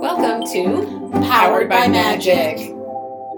Welcome 0.00 0.46
to 0.52 1.10
Powered 1.28 1.68
by 1.68 1.88
Magic, 1.88 2.72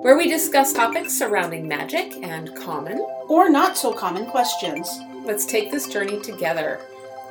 where 0.02 0.18
we 0.18 0.28
discuss 0.28 0.74
topics 0.74 1.14
surrounding 1.16 1.66
magic 1.66 2.22
and 2.22 2.54
common. 2.54 2.98
Or 3.30 3.48
not 3.48 3.78
so 3.78 3.94
common 3.94 4.26
questions. 4.26 4.90
Let's 5.24 5.46
take 5.46 5.70
this 5.70 5.88
journey 5.88 6.20
together. 6.20 6.80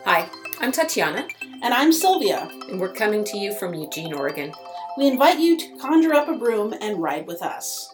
Hi, 0.06 0.28
I'm 0.60 0.72
Tatiana, 0.72 1.28
And 1.62 1.76
I'm 1.76 1.94
Sylvia. 1.94 2.50
and 2.70 2.80
we're 2.80 2.92
coming 2.92 3.24
to 3.26 3.38
you 3.38 3.54
from 3.54 3.76
Eugene, 3.76 4.14
Oregon. 4.14 4.52
We 4.98 5.08
invite 5.08 5.40
you 5.40 5.58
to 5.58 5.78
conjure 5.78 6.16
up 6.16 6.28
a 6.28 6.34
broom 6.34 6.74
and 6.82 7.00
ride 7.00 7.28
with 7.28 7.44
us. 7.44 7.91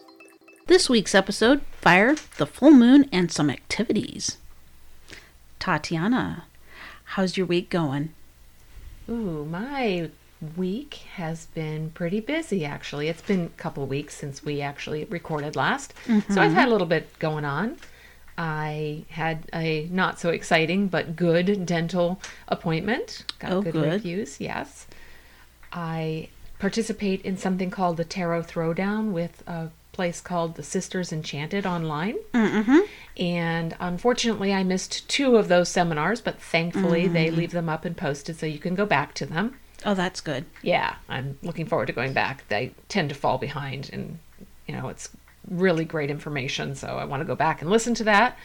This 0.68 0.90
week's 0.90 1.14
episode 1.14 1.62
Fire, 1.80 2.14
the 2.36 2.44
Full 2.44 2.72
Moon, 2.72 3.08
and 3.10 3.32
some 3.32 3.48
activities. 3.48 4.36
Tatiana, 5.58 6.44
how's 7.04 7.38
your 7.38 7.46
week 7.46 7.70
going? 7.70 8.10
Ooh, 9.08 9.46
my 9.46 10.10
week 10.58 10.96
has 11.14 11.46
been 11.46 11.88
pretty 11.92 12.20
busy 12.20 12.66
actually. 12.66 13.08
It's 13.08 13.22
been 13.22 13.46
a 13.46 13.60
couple 13.60 13.82
of 13.82 13.88
weeks 13.88 14.14
since 14.14 14.44
we 14.44 14.60
actually 14.60 15.06
recorded 15.06 15.56
last. 15.56 15.94
So 16.06 16.12
I've 16.12 16.22
mm-hmm. 16.22 16.52
had 16.52 16.68
a 16.68 16.70
little 16.70 16.86
bit 16.86 17.18
going 17.18 17.46
on. 17.46 17.78
I 18.36 19.04
had 19.08 19.48
a 19.54 19.88
not 19.90 20.20
so 20.20 20.28
exciting 20.28 20.88
but 20.88 21.16
good 21.16 21.64
dental 21.64 22.20
appointment. 22.46 23.24
Got 23.38 23.52
Oh, 23.52 23.62
good, 23.62 23.72
good. 23.72 23.90
reviews, 23.90 24.38
yes. 24.38 24.86
I 25.72 26.28
participate 26.58 27.22
in 27.22 27.38
something 27.38 27.70
called 27.70 27.96
the 27.96 28.04
Tarot 28.04 28.42
Throwdown 28.42 29.12
with 29.12 29.42
a 29.46 29.70
place 29.98 30.20
called 30.20 30.54
the 30.54 30.62
Sisters 30.62 31.12
Enchanted 31.12 31.66
online. 31.66 32.14
Mm-hmm. 32.32 32.78
And 33.20 33.74
unfortunately, 33.80 34.54
I 34.54 34.62
missed 34.62 35.08
two 35.08 35.34
of 35.34 35.48
those 35.48 35.68
seminars, 35.68 36.20
but 36.20 36.40
thankfully 36.40 37.08
they 37.08 37.32
leave 37.32 37.50
them 37.50 37.68
up 37.68 37.84
and 37.84 37.96
posted 37.96 38.36
so 38.38 38.46
you 38.46 38.60
can 38.60 38.76
go 38.76 38.86
back 38.86 39.12
to 39.14 39.26
them. 39.26 39.58
Oh, 39.84 39.94
that's 39.94 40.20
good. 40.20 40.44
Yeah, 40.62 40.94
I'm 41.08 41.36
looking 41.42 41.66
forward 41.66 41.86
to 41.86 41.92
going 41.92 42.12
back. 42.12 42.46
They 42.46 42.70
tend 42.88 43.08
to 43.08 43.16
fall 43.16 43.38
behind, 43.38 43.90
and 43.92 44.20
you 44.68 44.76
know, 44.76 44.86
it's 44.88 45.10
really 45.50 45.84
great 45.84 46.12
information, 46.12 46.76
so 46.76 46.86
I 46.86 47.04
want 47.04 47.20
to 47.20 47.26
go 47.26 47.34
back 47.34 47.60
and 47.60 47.68
listen 47.68 47.94
to 47.94 48.04
that. 48.04 48.38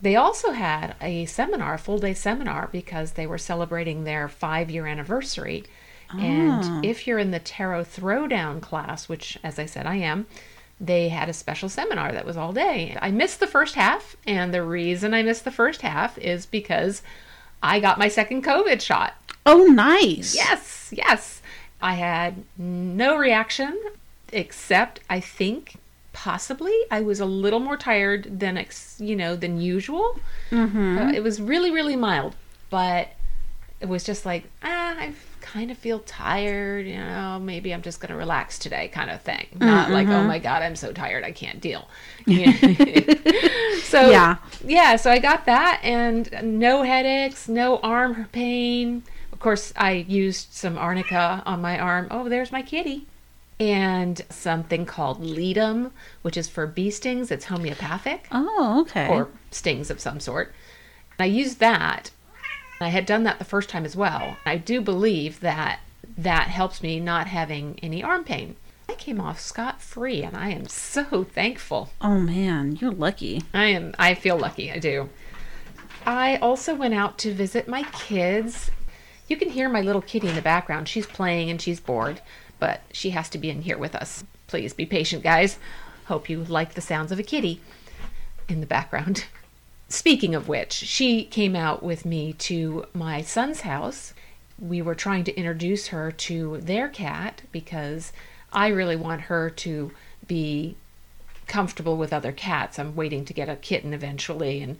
They 0.00 0.16
also 0.16 0.52
had 0.52 0.96
a 1.02 1.26
seminar, 1.26 1.74
a 1.74 1.78
full 1.78 1.98
day 1.98 2.14
seminar, 2.14 2.70
because 2.72 3.12
they 3.12 3.26
were 3.26 3.36
celebrating 3.36 4.04
their 4.04 4.26
five 4.26 4.70
year 4.70 4.86
anniversary. 4.86 5.64
And 6.18 6.82
if 6.82 7.06
you're 7.06 7.18
in 7.18 7.32
the 7.32 7.38
Tarot 7.38 7.84
Throwdown 7.84 8.62
class, 8.62 9.10
which, 9.10 9.38
as 9.44 9.58
I 9.58 9.66
said, 9.66 9.84
I 9.84 9.96
am, 9.96 10.26
they 10.80 11.08
had 11.08 11.28
a 11.28 11.32
special 11.32 11.68
seminar 11.68 12.12
that 12.12 12.24
was 12.26 12.36
all 12.36 12.52
day. 12.52 12.96
I 13.00 13.10
missed 13.10 13.40
the 13.40 13.46
first 13.46 13.74
half, 13.74 14.16
and 14.26 14.54
the 14.54 14.62
reason 14.62 15.12
I 15.12 15.22
missed 15.22 15.44
the 15.44 15.50
first 15.50 15.82
half 15.82 16.16
is 16.18 16.46
because 16.46 17.02
I 17.62 17.80
got 17.80 17.98
my 17.98 18.08
second 18.08 18.44
COVID 18.44 18.80
shot. 18.80 19.14
Oh, 19.44 19.64
nice. 19.64 20.34
Yes, 20.34 20.92
yes. 20.92 21.42
I 21.80 21.94
had 21.94 22.44
no 22.56 23.16
reaction 23.16 23.78
except 24.32 25.00
I 25.08 25.20
think 25.20 25.76
possibly 26.12 26.74
I 26.90 27.00
was 27.00 27.20
a 27.20 27.24
little 27.24 27.60
more 27.60 27.76
tired 27.76 28.40
than 28.40 28.58
ex- 28.58 29.00
you 29.00 29.16
know 29.16 29.36
than 29.36 29.60
usual. 29.60 30.18
Mm-hmm. 30.50 31.14
it 31.14 31.22
was 31.22 31.40
really 31.40 31.70
really 31.70 31.96
mild, 31.96 32.34
but 32.70 33.08
it 33.80 33.88
was 33.88 34.04
just 34.04 34.26
like 34.26 34.44
ah, 34.62 34.96
I 34.98 35.12
kind 35.52 35.70
of 35.70 35.78
feel 35.78 36.00
tired. 36.00 36.86
You 36.86 36.98
know, 36.98 37.38
maybe 37.38 37.72
I'm 37.72 37.82
just 37.82 38.00
going 38.00 38.10
to 38.10 38.16
relax 38.16 38.58
today, 38.58 38.88
kind 38.88 39.10
of 39.10 39.22
thing. 39.22 39.46
Not 39.54 39.90
like 39.90 40.06
oh 40.08 40.12
mm-hmm. 40.12 40.28
my 40.28 40.38
god, 40.38 40.62
I'm 40.62 40.76
so 40.76 40.92
tired, 40.92 41.24
I 41.24 41.32
can't 41.32 41.60
deal. 41.60 41.88
Yeah. 42.26 42.52
so 43.82 44.10
Yeah. 44.10 44.36
yeah, 44.62 44.96
so 44.96 45.10
I 45.10 45.18
got 45.18 45.46
that 45.46 45.80
and 45.82 46.30
no 46.42 46.82
headaches, 46.82 47.48
no 47.48 47.78
arm 47.78 48.26
pain. 48.32 49.02
Of 49.32 49.40
course, 49.40 49.72
I 49.76 49.92
used 49.92 50.52
some 50.52 50.76
arnica 50.76 51.42
on 51.46 51.62
my 51.62 51.78
arm. 51.78 52.08
Oh, 52.10 52.28
there's 52.28 52.52
my 52.52 52.60
kitty. 52.60 53.06
And 53.58 54.20
something 54.28 54.84
called 54.84 55.22
Ledum, 55.22 55.90
which 56.22 56.36
is 56.36 56.48
for 56.48 56.66
bee 56.66 56.90
stings. 56.90 57.30
It's 57.30 57.46
homeopathic 57.46 58.28
Oh, 58.30 58.82
okay. 58.82 59.08
or 59.08 59.28
stings 59.50 59.90
of 59.90 60.00
some 60.00 60.20
sort. 60.20 60.54
I 61.18 61.24
used 61.24 61.58
that. 61.60 62.10
I 62.80 62.88
had 62.88 63.06
done 63.06 63.24
that 63.24 63.38
the 63.38 63.44
first 63.44 63.68
time 63.68 63.84
as 63.84 63.96
well. 63.96 64.36
I 64.46 64.56
do 64.56 64.80
believe 64.80 65.40
that 65.40 65.80
that 66.16 66.48
helps 66.48 66.82
me 66.82 67.00
not 67.00 67.26
having 67.26 67.78
any 67.82 68.02
arm 68.02 68.24
pain. 68.24 68.56
I 68.88 68.94
came 68.94 69.20
off 69.20 69.40
scot 69.40 69.82
free 69.82 70.22
and 70.22 70.36
I 70.36 70.50
am 70.50 70.66
so 70.66 71.24
thankful. 71.34 71.90
oh, 72.00 72.18
man, 72.18 72.76
you're 72.76 72.92
lucky. 72.92 73.42
I 73.52 73.66
am 73.66 73.94
I 73.98 74.14
feel 74.14 74.38
lucky, 74.38 74.70
I 74.70 74.78
do. 74.78 75.08
I 76.06 76.36
also 76.36 76.74
went 76.74 76.94
out 76.94 77.18
to 77.18 77.34
visit 77.34 77.68
my 77.68 77.82
kids. 77.82 78.70
You 79.26 79.36
can 79.36 79.50
hear 79.50 79.68
my 79.68 79.82
little 79.82 80.00
kitty 80.00 80.28
in 80.28 80.36
the 80.36 80.42
background. 80.42 80.88
She's 80.88 81.06
playing 81.06 81.50
and 81.50 81.60
she's 81.60 81.80
bored, 81.80 82.22
but 82.58 82.80
she 82.92 83.10
has 83.10 83.28
to 83.30 83.38
be 83.38 83.50
in 83.50 83.62
here 83.62 83.76
with 83.76 83.94
us. 83.94 84.24
Please 84.46 84.72
be 84.72 84.86
patient, 84.86 85.22
guys. 85.22 85.58
Hope 86.06 86.30
you 86.30 86.42
like 86.44 86.72
the 86.72 86.80
sounds 86.80 87.12
of 87.12 87.18
a 87.18 87.22
kitty 87.22 87.60
in 88.48 88.60
the 88.60 88.66
background. 88.66 89.26
Speaking 89.88 90.34
of 90.34 90.48
which, 90.48 90.72
she 90.72 91.24
came 91.24 91.56
out 91.56 91.82
with 91.82 92.04
me 92.04 92.34
to 92.34 92.86
my 92.92 93.22
son's 93.22 93.62
house. 93.62 94.12
We 94.58 94.82
were 94.82 94.94
trying 94.94 95.24
to 95.24 95.36
introduce 95.36 95.88
her 95.88 96.12
to 96.12 96.58
their 96.58 96.88
cat 96.88 97.42
because 97.52 98.12
I 98.52 98.68
really 98.68 98.96
want 98.96 99.22
her 99.22 99.48
to 99.50 99.92
be 100.26 100.76
comfortable 101.46 101.96
with 101.96 102.12
other 102.12 102.32
cats. 102.32 102.78
I'm 102.78 102.94
waiting 102.94 103.24
to 103.24 103.32
get 103.32 103.48
a 103.48 103.56
kitten 103.56 103.94
eventually 103.94 104.62
and 104.62 104.78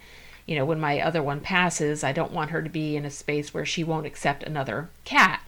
you 0.49 0.57
know, 0.57 0.65
when 0.65 0.81
my 0.81 0.99
other 0.99 1.23
one 1.23 1.41
passes, 1.41 2.03
I 2.03 2.13
don't 2.13 2.33
want 2.33 2.53
her 2.53 2.63
to 2.63 2.71
be 2.71 2.97
in 2.97 3.05
a 3.05 3.11
space 3.11 3.53
where 3.53 3.67
she 3.67 3.85
won't 3.85 4.07
accept 4.07 4.43
another 4.43 4.89
cat. 5.05 5.43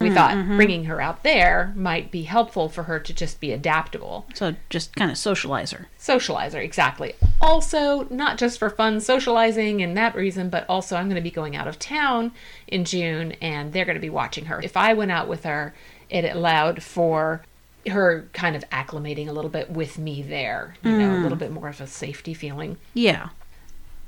We 0.00 0.08
mm, 0.08 0.14
thought 0.14 0.34
mm-hmm. 0.34 0.56
bringing 0.56 0.84
her 0.84 1.00
out 1.00 1.24
there 1.24 1.72
might 1.74 2.12
be 2.12 2.22
helpful 2.22 2.68
for 2.68 2.84
her 2.84 3.00
to 3.00 3.12
just 3.12 3.40
be 3.40 3.50
adaptable. 3.50 4.24
So 4.34 4.54
just 4.70 4.94
kind 4.94 5.10
of 5.10 5.18
socialize 5.18 5.72
her. 5.72 5.88
Socialize 5.98 6.54
her, 6.54 6.60
exactly. 6.60 7.14
Also, 7.40 8.06
not 8.10 8.38
just 8.38 8.58
for 8.58 8.70
fun 8.70 9.00
socializing 9.00 9.82
and 9.82 9.96
that 9.96 10.14
reason, 10.14 10.48
but 10.48 10.64
also 10.68 10.96
I'm 10.96 11.04
going 11.06 11.16
to 11.16 11.20
be 11.20 11.30
going 11.30 11.54
out 11.54 11.68
of 11.68 11.78
town 11.78 12.32
in 12.66 12.84
June 12.84 13.32
and 13.42 13.72
they're 13.72 13.84
going 13.84 13.96
to 13.96 14.00
be 14.00 14.10
watching 14.10 14.46
her. 14.46 14.60
If 14.62 14.76
I 14.76 14.94
went 14.94 15.10
out 15.12 15.28
with 15.28 15.44
her, 15.44 15.74
it 16.08 16.24
allowed 16.24 16.82
for 16.82 17.42
her 17.88 18.28
kind 18.32 18.56
of 18.56 18.68
acclimating 18.70 19.28
a 19.28 19.32
little 19.32 19.50
bit 19.50 19.70
with 19.70 19.98
me 19.98 20.22
there, 20.22 20.76
you 20.82 20.92
know, 20.98 21.16
a 21.16 21.20
little 21.22 21.38
bit 21.38 21.52
more 21.52 21.68
of 21.68 21.80
a 21.80 21.86
safety 21.86 22.32
feeling. 22.34 22.78
Yeah. 22.94 23.28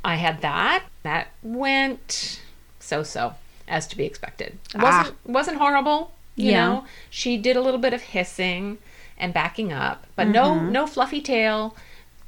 I 0.04 0.16
had 0.16 0.40
that. 0.40 0.84
That 1.02 1.28
went 1.42 2.40
so 2.80 3.02
so, 3.02 3.34
as 3.68 3.86
to 3.88 3.96
be 3.96 4.04
expected. 4.04 4.58
Ah. 4.74 4.80
wasn't 5.02 5.16
wasn't 5.26 5.58
horrible. 5.58 6.12
You 6.34 6.52
Yeah. 6.52 6.66
know, 6.66 6.84
she 7.10 7.36
did 7.36 7.56
a 7.56 7.60
little 7.60 7.80
bit 7.80 7.92
of 7.92 8.00
hissing 8.00 8.78
and 9.18 9.34
backing 9.34 9.72
up, 9.72 10.06
but 10.16 10.28
no 10.28 10.52
Mm-hmm. 10.54 10.72
no 10.72 10.86
fluffy 10.86 11.20
tail, 11.20 11.76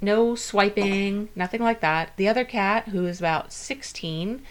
no 0.01 0.35
swiping, 0.35 1.29
nothing 1.37 1.61
like 1.63 1.81
that. 1.81 2.13
The 2.17 2.29
other 2.29 2.45
cat, 2.45 2.89
who 2.89 3.07
is 3.07 3.19
about 3.19 3.53
sixteen, 3.53 4.43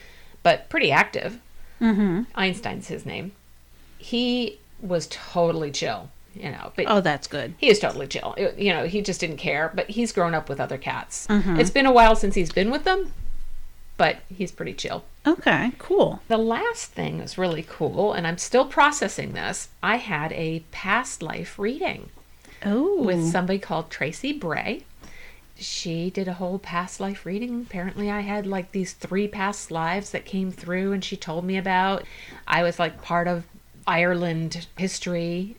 but 0.43 0.69
pretty 0.69 0.91
active, 0.91 1.39
Mm-hmm. 1.81 2.23
Einstein's 2.35 2.87
his 2.89 3.05
name. 3.05 3.31
He 3.97 4.59
was 4.81 5.07
totally 5.09 5.71
chill. 5.71 6.09
You 6.35 6.51
know, 6.51 6.71
but 6.75 6.85
Oh, 6.87 7.01
that's 7.01 7.27
good. 7.27 7.55
he 7.57 7.69
is 7.69 7.79
totally 7.79 8.07
chill. 8.07 8.33
It- 8.37 8.57
you 8.57 8.71
know, 8.71 8.85
he 8.85 9.01
just 9.01 9.19
didn't 9.19 9.37
care, 9.37 9.71
but 9.73 9.89
he's 9.89 10.11
grown 10.13 10.33
up 10.35 10.47
with 10.47 10.59
other 10.59 10.77
cats. 10.77 11.25
Mm-hmm. 11.27 11.59
It's 11.59 11.71
been 11.71 11.87
a 11.87 11.91
while 11.91 12.15
since 12.15 12.35
he's 12.35 12.51
been 12.51 12.69
with 12.69 12.83
them, 12.83 13.13
but 13.97 14.17
he's 14.33 14.51
pretty 14.51 14.73
chill. 14.73 15.03
Okay, 15.25 15.71
cool. 15.79 16.21
The 16.27 16.37
last 16.37 16.91
thing 16.91 17.19
is 17.19 17.37
really 17.37 17.65
cool, 17.67 18.13
and 18.13 18.27
I'm 18.27 18.37
still 18.37 18.65
processing 18.65 19.33
this. 19.33 19.69
I 19.81 19.97
had 19.97 20.31
a 20.33 20.59
past 20.71 21.21
life 21.23 21.57
reading 21.57 22.09
Oh, 22.63 23.01
with 23.01 23.25
somebody 23.31 23.57
called 23.59 23.89
Tracy 23.89 24.31
Bray. 24.31 24.83
She 25.59 26.09
did 26.09 26.27
a 26.27 26.33
whole 26.33 26.59
past 26.59 26.99
life 26.99 27.25
reading. 27.25 27.61
Apparently, 27.67 28.09
I 28.09 28.21
had 28.21 28.47
like 28.47 28.71
these 28.71 28.93
three 28.93 29.27
past 29.27 29.71
lives 29.71 30.11
that 30.11 30.25
came 30.25 30.51
through, 30.51 30.93
and 30.93 31.03
she 31.03 31.17
told 31.17 31.43
me 31.43 31.57
about. 31.57 32.05
I 32.47 32.63
was 32.63 32.79
like 32.79 33.01
part 33.01 33.27
of 33.27 33.43
Ireland 33.85 34.67
history. 34.77 35.57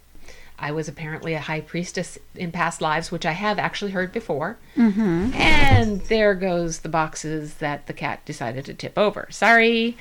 I 0.58 0.73
was 0.73 0.88
apparently 0.88 1.35
a 1.35 1.41
high 1.41 1.62
priestess 1.62 2.19
in 2.35 2.52
past 2.52 2.81
lives, 2.82 3.11
which 3.11 3.25
I 3.25 3.32
have 3.32 3.58
actually 3.58 3.93
heard 3.93 4.12
before. 4.12 4.58
Mm-hmm. 4.76 5.32
And 5.35 6.02
there 6.02 6.35
goes 6.35 6.81
the 6.81 6.88
boxes 6.91 7.55
that 7.55 7.87
the 7.87 7.94
cat 7.94 8.25
decided 8.26 8.67
to 8.67 8.75
tip 8.75 8.99
over. 8.99 9.26
Sorry. 9.31 9.97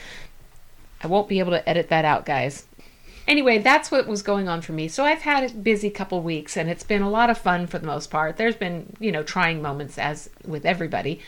I 1.02 1.08
won't 1.08 1.30
be 1.30 1.40
able 1.40 1.52
to 1.52 1.68
edit 1.68 1.88
that 1.90 2.04
out, 2.04 2.26
guys. 2.26 2.66
Anyway, 3.30 3.60
that's 3.60 3.92
what 3.92 4.08
was 4.08 4.24
going 4.24 4.50
on 4.50 4.60
for 4.60 4.72
me. 4.72 4.88
So 4.88 5.06
I've 5.06 5.22
had 5.22 5.52
a 5.52 5.54
busy 5.54 5.92
couple 5.92 6.20
weeks 6.24 6.58
and 6.58 6.68
it's 6.68 6.84
been 6.84 7.04
a 7.04 7.10
lot 7.10 7.30
of 7.30 7.38
fun 7.38 7.68
for 7.68 7.78
the 7.78 7.86
most 7.86 8.10
part. 8.10 8.38
There's 8.38 8.56
been, 8.56 8.96
you 9.00 9.12
know, 9.12 9.22
trying 9.22 9.62
moments 9.62 10.00
as 10.00 10.32
with 10.44 10.66
everybody. 10.66 11.22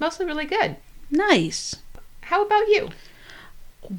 Mostly 0.00 0.26
really 0.26 0.44
good. 0.44 0.74
nice. 1.08 1.76
How 2.22 2.44
about 2.44 2.66
you? 2.66 2.88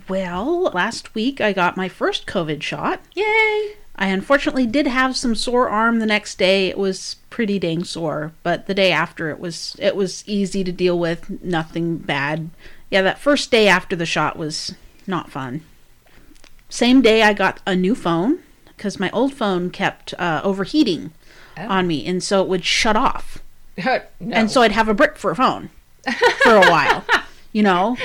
Well, 0.09 0.63
last 0.73 1.15
week 1.15 1.39
I 1.39 1.53
got 1.53 1.77
my 1.77 1.87
first 1.87 2.27
COVID 2.27 2.61
shot. 2.61 2.99
Yay! 3.15 3.77
I 3.95 4.07
unfortunately 4.09 4.65
did 4.65 4.85
have 4.85 5.15
some 5.15 5.33
sore 5.33 5.69
arm 5.69 5.99
the 5.99 6.05
next 6.05 6.37
day. 6.37 6.67
It 6.67 6.77
was 6.77 7.15
pretty 7.29 7.59
dang 7.59 7.85
sore, 7.85 8.33
but 8.43 8.67
the 8.67 8.73
day 8.73 8.91
after 8.91 9.29
it 9.29 9.39
was 9.39 9.77
it 9.79 9.95
was 9.95 10.25
easy 10.27 10.65
to 10.65 10.73
deal 10.73 10.99
with, 10.99 11.41
nothing 11.41 11.97
bad. 11.97 12.49
Yeah, 12.91 13.01
that 13.03 13.19
first 13.19 13.49
day 13.49 13.69
after 13.69 13.95
the 13.95 14.05
shot 14.05 14.37
was 14.37 14.75
not 15.07 15.31
fun. 15.31 15.61
Same 16.69 17.01
day 17.01 17.23
I 17.23 17.33
got 17.33 17.59
a 17.65 17.75
new 17.75 17.95
phone 17.95 18.39
because 18.67 18.99
my 18.99 19.09
old 19.11 19.33
phone 19.33 19.69
kept 19.69 20.13
uh, 20.19 20.41
overheating 20.43 21.11
Oh. 21.59 21.67
on 21.69 21.87
me, 21.87 22.05
and 22.05 22.21
so 22.21 22.43
it 22.43 22.47
would 22.47 22.63
shut 22.63 22.95
off, 22.95 23.39
no. 23.83 23.99
and 24.21 24.51
so 24.51 24.61
I'd 24.61 24.73
have 24.73 24.87
a 24.87 24.93
brick 24.93 25.17
for 25.17 25.31
a 25.31 25.35
phone 25.35 25.71
for 26.43 26.55
a 26.55 26.69
while. 26.69 27.03
You 27.53 27.63
know, 27.63 27.97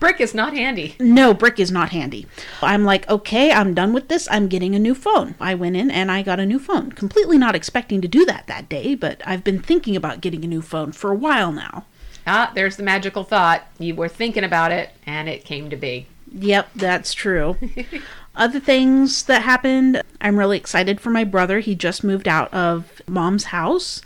brick 0.00 0.20
is 0.20 0.34
not 0.34 0.52
handy. 0.52 0.96
no 1.00 1.32
brick 1.32 1.58
is 1.58 1.70
not 1.70 1.90
handy. 1.90 2.26
I'm 2.60 2.84
like, 2.84 3.08
okay, 3.08 3.50
I'm 3.50 3.72
done 3.72 3.94
with 3.94 4.08
this. 4.08 4.28
I'm 4.30 4.48
getting 4.48 4.74
a 4.74 4.78
new 4.78 4.94
phone. 4.94 5.34
I 5.40 5.54
went 5.54 5.76
in 5.76 5.90
and 5.90 6.10
I 6.10 6.20
got 6.20 6.40
a 6.40 6.44
new 6.44 6.58
phone. 6.58 6.92
Completely 6.92 7.38
not 7.38 7.54
expecting 7.54 8.02
to 8.02 8.08
do 8.08 8.26
that 8.26 8.46
that 8.48 8.68
day, 8.68 8.94
but 8.94 9.22
I've 9.24 9.44
been 9.44 9.62
thinking 9.62 9.96
about 9.96 10.20
getting 10.20 10.44
a 10.44 10.48
new 10.48 10.60
phone 10.60 10.92
for 10.92 11.10
a 11.10 11.14
while 11.14 11.52
now. 11.52 11.86
Ah, 12.26 12.52
there's 12.54 12.76
the 12.76 12.82
magical 12.82 13.24
thought. 13.24 13.62
You 13.78 13.94
were 13.94 14.08
thinking 14.08 14.44
about 14.44 14.72
it, 14.72 14.90
and 15.06 15.26
it 15.26 15.44
came 15.46 15.70
to 15.70 15.76
be. 15.76 16.06
Yep, 16.34 16.70
that's 16.74 17.14
true. 17.14 17.56
Other 18.34 18.60
things 18.60 19.24
that 19.24 19.42
happened, 19.42 20.02
I'm 20.20 20.38
really 20.38 20.56
excited 20.56 21.00
for 21.00 21.10
my 21.10 21.24
brother. 21.24 21.60
He 21.60 21.74
just 21.74 22.02
moved 22.02 22.26
out 22.26 22.52
of 22.54 23.02
mom's 23.06 23.44
house 23.44 24.00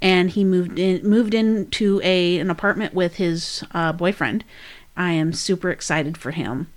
and 0.00 0.30
he 0.30 0.44
moved 0.44 0.78
in 0.78 1.08
moved 1.08 1.34
into 1.34 2.00
a 2.04 2.38
an 2.38 2.50
apartment 2.50 2.94
with 2.94 3.16
his 3.16 3.64
uh, 3.72 3.92
boyfriend. 3.92 4.44
I 4.96 5.12
am 5.12 5.32
super 5.32 5.70
excited 5.70 6.16
for 6.16 6.30
him. 6.30 6.70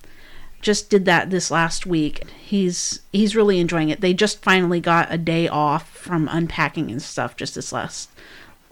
Just 0.62 0.90
did 0.90 1.06
that 1.06 1.30
this 1.30 1.52
last 1.52 1.86
week. 1.86 2.28
He's 2.30 3.02
he's 3.12 3.36
really 3.36 3.60
enjoying 3.60 3.90
it. 3.90 4.02
They 4.02 4.14
just 4.16 4.42
finally 4.42 4.80
got 4.80 5.14
a 5.14 5.18
day 5.18 5.48
off 5.48 5.90
from 5.90 6.28
unpacking 6.32 6.90
and 6.90 7.02
stuff 7.02 7.38
just 7.38 7.54
this 7.54 7.72
last 7.72 8.10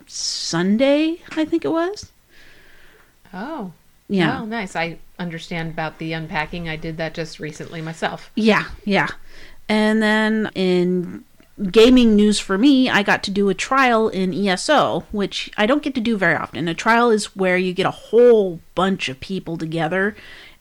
Sunday, 0.07 1.21
I 1.36 1.45
think 1.45 1.65
it 1.65 1.71
was. 1.71 2.12
Oh. 3.33 3.74
Yeah. 4.07 4.41
Oh, 4.41 4.45
nice. 4.45 4.75
I 4.75 5.00
understand 5.24 5.72
about 5.72 5.98
the 5.98 6.14
unpacking. 6.14 6.70
I 6.70 6.75
did 6.75 6.98
that 6.98 7.16
just 7.16 7.40
recently 7.40 7.81
myself. 7.81 8.30
Yeah, 8.36 8.66
yeah. 8.86 9.08
And 9.68 10.02
then 10.04 10.52
in 10.54 11.24
gaming 11.72 12.16
news 12.16 12.40
for 12.40 12.58
me, 12.58 12.90
I 12.90 13.02
got 13.02 13.24
to 13.24 13.31
do 13.31 13.50
a 13.50 13.54
trial 13.54 14.10
in 14.10 14.34
ESO, 14.34 15.06
which 15.12 15.50
I 15.58 15.66
don't 15.66 15.81
get 15.84 15.96
to 15.96 16.02
do 16.02 16.18
very 16.18 16.36
often. 16.36 16.68
A 16.68 16.74
trial 16.74 17.10
is 17.10 17.36
where 17.36 17.58
you 17.58 17.74
get 17.74 17.86
a 17.86 17.92
whole 17.92 18.60
bunch 18.75 19.10
of 19.10 19.20
people 19.20 19.58
together 19.58 20.16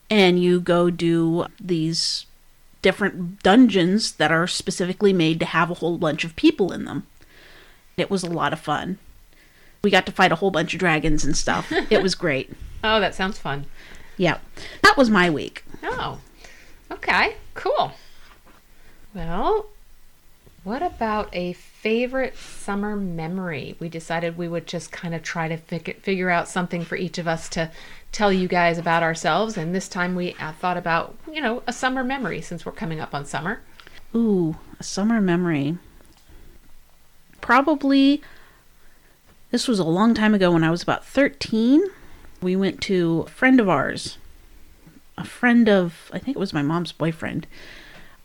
and 0.09 0.43
you 0.43 0.61
go 0.61 0.91
do 0.91 1.47
these 1.61 2.26
different 2.82 3.43
dungeons 3.43 4.12
that 4.12 4.32
are 4.32 4.47
specifically 4.47 5.12
made 5.12 5.38
to 5.41 5.47
have 5.47 5.70
a 5.70 5.75
whole 5.75 5.99
bunch 5.99 6.25
of 6.25 6.37
people 6.37 6.73
in 6.73 6.85
them. 6.85 7.06
It 7.97 8.11
was 8.11 8.23
a 8.23 8.31
lot 8.31 8.53
of 8.53 8.61
fun. 8.61 8.99
We 9.82 9.91
got 9.91 10.06
to 10.06 10.12
fight 10.12 10.32
a 10.32 10.37
whole 10.37 10.50
bunch 10.50 10.75
of 10.75 10.81
dragons 10.81 11.25
and 11.25 11.37
stuff. 11.37 11.73
it 11.91 12.03
was 12.03 12.14
great. 12.25 12.50
Oh, 12.85 13.00
that 13.00 13.14
sounds 13.14 13.38
fun. 13.38 13.67
Yeah. 14.17 14.38
That 14.82 14.97
was 14.97 15.11
my 15.11 15.31
week. 15.31 15.64
Oh, 15.82 16.19
okay, 16.91 17.37
cool. 17.55 17.93
Well, 19.14 19.67
what 20.64 20.82
about 20.82 21.29
a 21.32 21.55
favorite 21.55 22.37
summer 22.37 22.94
memory? 22.94 23.75
We 23.81 23.88
decided 23.88 24.38
we 24.38 24.49
would 24.49 24.67
just 24.67 24.93
kind 24.93 25.14
of 25.14 25.23
try 25.23 25.49
to 25.49 25.56
fig- 25.56 26.00
figure 26.03 26.31
out 26.31 26.49
something 26.49 26.85
for 26.85 26.94
each 26.97 27.19
of 27.19 27.26
us 27.26 27.49
to 27.50 27.70
tell 28.12 28.32
you 28.32 28.47
guys 28.47 28.79
about 28.79 29.03
ourselves. 29.03 29.56
And 29.56 29.75
this 29.75 29.88
time 29.88 30.14
we 30.14 30.35
uh, 30.35 30.53
thought 30.53 30.76
about, 30.76 31.17
you 31.31 31.41
know, 31.41 31.62
a 31.67 31.73
summer 31.73 32.05
memory 32.05 32.41
since 32.41 32.64
we're 32.64 32.73
coming 32.73 33.00
up 33.00 33.12
on 33.14 33.26
summer. 33.26 33.61
Ooh, 34.14 34.56
a 34.79 34.85
summer 34.85 35.20
memory. 35.20 35.79
Probably, 37.41 38.23
this 39.50 39.67
was 39.67 39.81
a 39.81 39.85
long 39.85 40.14
time 40.14 40.32
ago 40.32 40.53
when 40.53 40.62
I 40.62 40.70
was 40.70 40.82
about 40.82 41.05
13. 41.05 41.82
We 42.42 42.56
went 42.56 42.80
to 42.82 43.24
a 43.26 43.30
friend 43.30 43.60
of 43.60 43.68
ours, 43.68 44.18
a 45.16 45.24
friend 45.24 45.68
of, 45.68 46.10
I 46.12 46.18
think 46.18 46.36
it 46.36 46.40
was 46.40 46.52
my 46.52 46.62
mom's 46.62 46.92
boyfriend, 46.92 47.46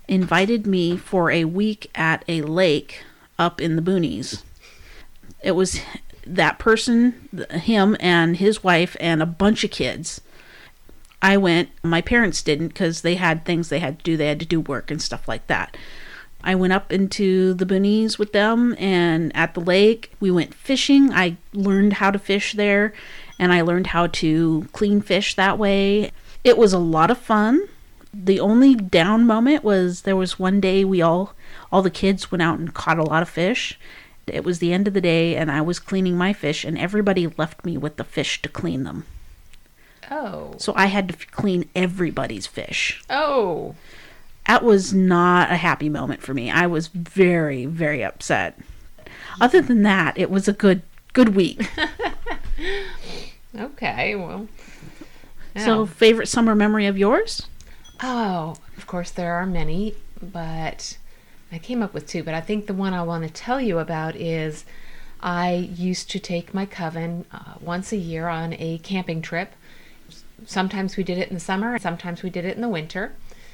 invited 0.07 0.65
me 0.65 0.97
for 0.97 1.29
a 1.29 1.45
week 1.45 1.91
at 1.93 2.25
a 2.27 2.41
lake 2.41 3.03
up 3.37 3.61
in 3.61 3.75
the 3.75 3.81
boonies. 3.81 4.41
It 5.43 5.51
was 5.51 5.79
that 6.25 6.57
person, 6.57 7.29
him 7.51 7.95
and 7.99 8.37
his 8.37 8.63
wife, 8.63 8.97
and 8.99 9.21
a 9.21 9.27
bunch 9.27 9.63
of 9.63 9.71
kids. 9.71 10.19
I 11.21 11.37
went. 11.37 11.69
My 11.83 12.01
parents 12.01 12.41
didn't 12.41 12.69
because 12.69 13.01
they 13.01 13.15
had 13.15 13.45
things 13.45 13.69
they 13.69 13.79
had 13.79 13.99
to 13.99 14.03
do. 14.03 14.17
They 14.17 14.27
had 14.27 14.39
to 14.39 14.45
do 14.45 14.59
work 14.59 14.91
and 14.91 15.01
stuff 15.01 15.27
like 15.27 15.47
that. 15.47 15.77
I 16.43 16.55
went 16.55 16.73
up 16.73 16.93
into 16.93 17.53
the 17.53 17.65
boonies 17.65 18.19
with 18.19 18.31
them 18.31 18.75
and 18.77 19.35
at 19.35 19.53
the 19.53 19.61
lake. 19.61 20.11
We 20.19 20.31
went 20.31 20.53
fishing. 20.53 21.11
I 21.11 21.37
learned 21.53 21.93
how 21.93 22.11
to 22.11 22.19
fish 22.19 22.53
there 22.53 22.93
and 23.39 23.53
I 23.53 23.61
learned 23.61 23.87
how 23.87 24.07
to 24.07 24.67
clean 24.73 25.01
fish 25.01 25.35
that 25.35 25.57
way. 25.57 26.11
It 26.43 26.57
was 26.57 26.73
a 26.73 26.79
lot 26.79 27.11
of 27.11 27.17
fun. 27.17 27.67
The 28.13 28.39
only 28.39 28.73
down 28.75 29.27
moment 29.27 29.63
was 29.63 30.01
there 30.01 30.15
was 30.15 30.39
one 30.39 30.59
day 30.59 30.83
we 30.83 31.01
all 31.01 31.33
all 31.71 31.81
the 31.81 31.89
kids 31.91 32.31
went 32.31 32.41
out 32.41 32.57
and 32.59 32.73
caught 32.73 32.97
a 32.97 33.03
lot 33.03 33.21
of 33.21 33.29
fish. 33.29 33.77
It 34.25 34.43
was 34.43 34.59
the 34.59 34.73
end 34.73 34.87
of 34.87 34.93
the 34.93 35.01
day 35.01 35.35
and 35.35 35.51
I 35.51 35.61
was 35.61 35.79
cleaning 35.79 36.17
my 36.17 36.33
fish 36.33 36.63
and 36.65 36.77
everybody 36.77 37.27
left 37.37 37.63
me 37.65 37.77
with 37.77 37.97
the 37.97 38.03
fish 38.03 38.41
to 38.41 38.49
clean 38.49 38.83
them. 38.83 39.05
Oh, 40.09 40.55
So 40.57 40.73
I 40.75 40.85
had 40.85 41.09
to 41.09 41.25
clean 41.27 41.69
everybody's 41.75 42.47
fish. 42.47 43.03
oh, 43.09 43.75
That 44.47 44.63
was 44.63 44.93
not 44.93 45.51
a 45.51 45.57
happy 45.57 45.89
moment 45.89 46.21
for 46.21 46.33
me. 46.33 46.49
I 46.49 46.65
was 46.67 46.87
very, 46.87 47.65
very 47.65 48.03
upset. 48.03 48.57
Other 49.41 49.61
than 49.61 49.83
that, 49.83 50.17
it 50.17 50.29
was 50.31 50.47
a 50.47 50.53
good 50.53 50.81
good 51.13 51.35
week. 51.35 51.69
okay. 53.57 54.15
Well, 54.15 54.47
So, 55.55 55.85
favorite 55.85 56.27
summer 56.27 56.55
memory 56.55 56.85
of 56.85 56.97
yours? 56.97 57.47
Oh, 58.01 58.55
of 58.77 58.85
course, 58.85 59.09
there 59.09 59.33
are 59.33 59.45
many, 59.45 59.95
but 60.21 60.97
I 61.51 61.57
came 61.57 61.81
up 61.81 61.93
with 61.93 62.07
two. 62.07 62.23
But 62.23 62.33
I 62.35 62.41
think 62.41 62.67
the 62.67 62.73
one 62.73 62.93
I 62.93 63.01
want 63.03 63.23
to 63.23 63.29
tell 63.33 63.59
you 63.59 63.79
about 63.79 64.15
is 64.15 64.65
I 65.21 65.53
used 65.73 66.11
to 66.11 66.19
take 66.19 66.53
my 66.53 66.65
coven 66.65 67.25
uh, 67.31 67.55
once 67.59 67.91
a 67.91 67.97
year 67.97 68.27
on 68.27 68.53
a 68.53 68.77
camping 68.79 69.21
trip. 69.21 69.53
Sometimes 70.45 70.95
we 70.95 71.03
did 71.03 71.17
it 71.17 71.29
in 71.29 71.33
the 71.33 71.39
summer, 71.39 71.79
sometimes 71.79 72.21
we 72.21 72.29
did 72.29 72.45
it 72.45 72.55
in 72.55 72.61
the 72.61 72.69
winter. 72.69 73.13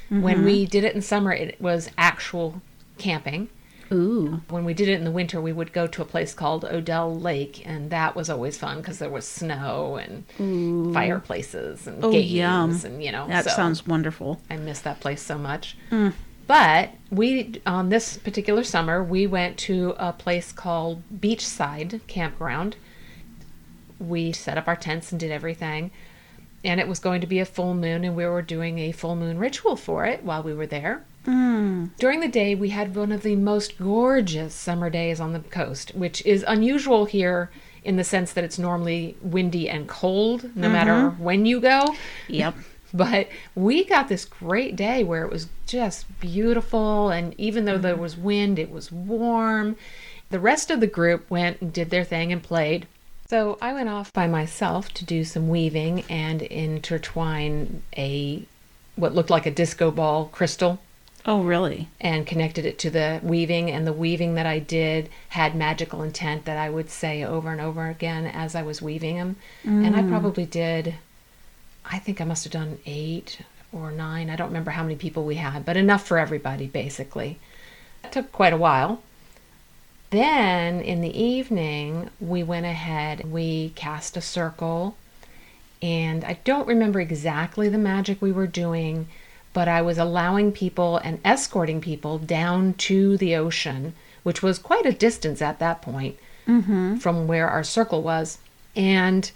When 0.10 0.44
we 0.46 0.66
did 0.68 0.84
it 0.84 0.94
in 0.94 1.02
summer, 1.02 1.32
it 1.32 1.60
was 1.60 1.90
actual 1.98 2.62
camping. 3.00 3.50
Ooh, 3.94 4.42
When 4.50 4.66
we 4.66 4.74
did 4.74 4.90
it 4.90 4.94
in 4.94 5.04
the 5.04 5.12
winter, 5.12 5.40
we 5.40 5.54
would 5.54 5.72
go 5.74 5.86
to 5.88 6.02
a 6.02 6.06
place 6.06 6.34
called 6.34 6.66
Odell 6.66 7.14
Lake, 7.14 7.62
and 7.66 7.90
that 7.92 8.16
was 8.16 8.30
always 8.30 8.58
fun 8.58 8.78
because 8.78 9.00
there 9.00 9.10
was 9.10 9.28
snow 9.28 9.96
and 9.98 10.94
fireplaces 10.94 11.88
and 11.88 12.04
Oh, 12.04 12.12
games, 12.12 12.32
yum. 12.32 12.80
and 12.86 13.04
you 13.04 13.12
know. 13.12 13.28
that 13.28 13.46
so- 13.46 13.52
sounds 13.52 13.86
wonderful. 13.86 14.42
I 14.50 14.58
miss 14.58 14.80
that 14.82 15.00
place 15.00 15.22
so 15.22 15.38
much. 15.38 15.78
Mm. 15.92 16.14
But 16.46 16.90
we, 17.10 17.62
on 17.66 17.90
this 17.90 18.18
particular 18.18 18.64
summer, 18.64 19.02
we 19.04 19.26
went 19.28 19.58
to 19.60 19.96
a 19.98 20.12
place 20.12 20.52
called 20.52 21.02
Beachside 21.18 22.02
Campground. 22.08 22.76
We 24.00 24.32
set 24.34 24.58
up 24.58 24.68
our 24.68 24.76
tents 24.76 25.12
and 25.12 25.20
did 25.20 25.32
everything. 25.32 25.92
And 26.66 26.80
it 26.80 26.88
was 26.88 27.00
going 27.00 27.22
to 27.22 27.28
be 27.28 27.40
a 27.40 27.46
full 27.46 27.74
moon, 27.74 28.04
and 28.04 28.16
we 28.16 28.26
were 28.26 28.42
doing 28.42 28.80
a 28.80 28.92
full 28.92 29.16
moon 29.16 29.38
ritual 29.38 29.76
for 29.76 30.06
it 30.06 30.24
while 30.24 30.44
we 30.44 30.54
were 30.54 30.68
there. 30.68 31.06
Mm. 31.26 31.92
During 31.98 32.20
the 32.20 32.28
day, 32.28 32.56
we 32.56 32.70
had 32.70 32.96
one 32.96 33.12
of 33.12 33.24
the 33.24 33.36
most 33.36 33.78
gorgeous 33.78 34.54
summer 34.54 34.90
days 34.90 35.20
on 35.20 35.34
the 35.34 35.40
coast, 35.40 35.96
which 35.96 36.26
is 36.26 36.44
unusual 36.48 37.06
here 37.06 37.50
in 37.84 37.96
the 37.96 38.04
sense 38.04 38.34
that 38.34 38.44
it's 38.44 38.60
normally 38.60 39.16
windy 39.22 39.70
and 39.70 39.88
cold 39.88 40.56
no 40.56 40.70
matter 40.70 40.92
mm-hmm. 40.92 41.24
when 41.24 41.46
you 41.46 41.60
go. 41.60 41.96
Yep. 42.28 42.56
But 42.96 43.30
we 43.56 43.86
got 43.86 44.08
this 44.08 44.24
great 44.24 44.76
day 44.76 45.04
where 45.04 45.24
it 45.24 45.32
was 45.32 45.48
just 45.66 46.06
beautiful. 46.20 47.10
And 47.10 47.34
even 47.40 47.66
though 47.66 47.80
there 47.80 47.94
mm-hmm. 47.94 48.04
was 48.04 48.16
wind, 48.16 48.60
it 48.60 48.70
was 48.70 48.92
warm. 48.92 49.78
The 50.30 50.40
rest 50.40 50.70
of 50.70 50.80
the 50.80 50.86
group 50.86 51.28
went 51.28 51.60
and 51.60 51.74
did 51.74 51.90
their 51.90 52.04
thing 52.04 52.32
and 52.32 52.44
played. 52.44 52.86
So 53.28 53.58
I 53.60 53.74
went 53.74 53.90
off 53.90 54.14
by 54.14 54.28
myself 54.28 54.94
to 54.94 55.06
do 55.06 55.24
some 55.24 55.50
weaving 55.50 56.04
and 56.08 56.44
intertwine 56.44 57.82
a 57.98 58.46
what 58.96 59.16
looked 59.16 59.32
like 59.32 59.48
a 59.48 59.52
disco 59.52 59.90
ball 59.90 60.26
crystal 60.26 60.80
Oh, 61.26 61.42
really? 61.42 61.88
and 62.02 62.28
connected 62.28 62.66
it 62.66 62.78
to 62.80 62.90
the 62.90 63.22
weaving 63.24 63.72
and 63.72 63.88
the 63.88 63.94
weaving 63.94 64.36
that 64.36 64.46
I 64.46 64.60
did 64.60 65.10
had 65.30 65.56
magical 65.56 66.04
intent 66.04 66.44
that 66.46 66.58
I 66.58 66.70
would 66.70 66.90
say 66.90 67.24
over 67.24 67.50
and 67.50 67.62
over 67.62 67.88
again 67.88 68.26
as 68.26 68.56
I 68.56 68.62
was 68.62 68.82
weaving 68.82 69.16
them 69.16 69.38
and 69.64 69.96
I 69.96 70.02
mm. 70.02 70.10
probably 70.10 70.46
did 70.46 70.96
I 71.86 72.00
think 72.00 72.20
I 72.20 72.26
must 72.26 72.44
have 72.44 72.54
done 72.54 72.78
8 72.86 73.40
or 73.72 73.90
9 73.92 74.30
I 74.30 74.36
don't 74.36 74.48
remember 74.48 74.72
how 74.72 74.84
many 74.84 74.96
people 74.96 75.24
we 75.24 75.36
had 75.36 75.66
but 75.66 75.78
enough 75.78 76.06
for 76.06 76.20
everybody 76.20 76.68
basically. 76.68 77.40
It 78.04 78.12
took 78.12 78.34
quite 78.34 78.54
a 78.54 78.58
while. 78.58 79.02
Then 80.10 80.82
in 80.82 81.00
the 81.00 81.18
evening 81.18 82.10
we 82.20 82.44
went 82.44 82.66
ahead 82.66 83.32
we 83.32 83.70
cast 83.76 84.18
a 84.18 84.22
circle 84.22 84.98
and 85.82 86.26
I 86.26 86.40
don't 86.44 86.68
remember 86.68 87.00
exactly 87.00 87.70
the 87.70 87.78
magic 87.78 88.22
we 88.22 88.32
were 88.34 88.48
doing 88.48 89.08
but 89.54 89.68
I 89.68 89.82
was 89.82 89.98
allowing 89.98 90.52
people 90.52 90.98
and 90.98 91.20
escorting 91.24 91.80
people 91.80 92.18
down 92.18 92.74
to 92.76 93.18
the 93.18 93.36
ocean, 93.36 93.94
which 94.24 94.42
was 94.42 94.60
quite 94.60 94.86
a 94.86 94.92
distance 94.92 95.42
at 95.42 95.60
that 95.60 95.82
point 95.82 96.18
mm-hmm. 96.48 96.98
from 96.98 97.28
where 97.28 97.48
our 97.48 97.64
circle 97.64 98.02
was, 98.02 98.40
and 98.76 99.32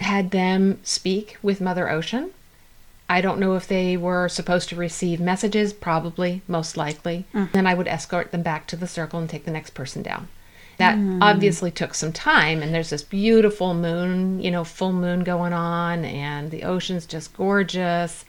had 0.00 0.30
them 0.30 0.78
speak 0.82 1.38
with 1.42 1.60
Mother 1.60 1.88
Ocean. 1.88 2.30
I 3.08 3.20
don't 3.20 3.38
know 3.38 3.54
if 3.54 3.68
they 3.68 3.96
were 3.96 4.28
supposed 4.28 4.68
to 4.70 4.76
receive 4.76 5.20
messages, 5.20 5.72
probably, 5.72 6.42
most 6.48 6.76
likely. 6.76 7.26
Mm. 7.34 7.52
Then 7.52 7.66
I 7.66 7.74
would 7.74 7.86
escort 7.86 8.32
them 8.32 8.42
back 8.42 8.66
to 8.68 8.76
the 8.76 8.86
circle 8.86 9.20
and 9.20 9.28
take 9.28 9.44
the 9.44 9.50
next 9.50 9.70
person 9.70 10.02
down. 10.02 10.28
That 10.78 10.96
mm. 10.96 11.18
obviously 11.20 11.70
took 11.70 11.94
some 11.94 12.12
time, 12.12 12.62
and 12.62 12.74
there's 12.74 12.90
this 12.90 13.02
beautiful 13.02 13.74
moon, 13.74 14.40
you 14.40 14.50
know, 14.50 14.64
full 14.64 14.92
moon 14.92 15.22
going 15.22 15.52
on, 15.52 16.04
and 16.04 16.50
the 16.50 16.64
ocean's 16.64 17.06
just 17.06 17.36
gorgeous. 17.36 18.24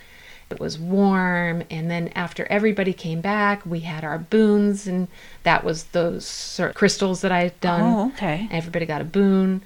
It 0.55 0.61
was 0.61 0.79
warm, 0.79 1.63
and 1.69 1.91
then 1.91 2.07
after 2.15 2.47
everybody 2.49 2.93
came 2.93 3.19
back, 3.19 3.65
we 3.65 3.81
had 3.81 4.05
our 4.05 4.17
boons, 4.17 4.87
and 4.87 5.09
that 5.43 5.65
was 5.65 5.83
those 5.85 6.61
crystals 6.73 7.19
that 7.21 7.31
I 7.33 7.41
had 7.43 7.59
done. 7.59 7.81
Oh, 7.81 8.07
okay. 8.13 8.47
Everybody 8.49 8.85
got 8.85 9.01
a 9.01 9.05
boon 9.05 9.61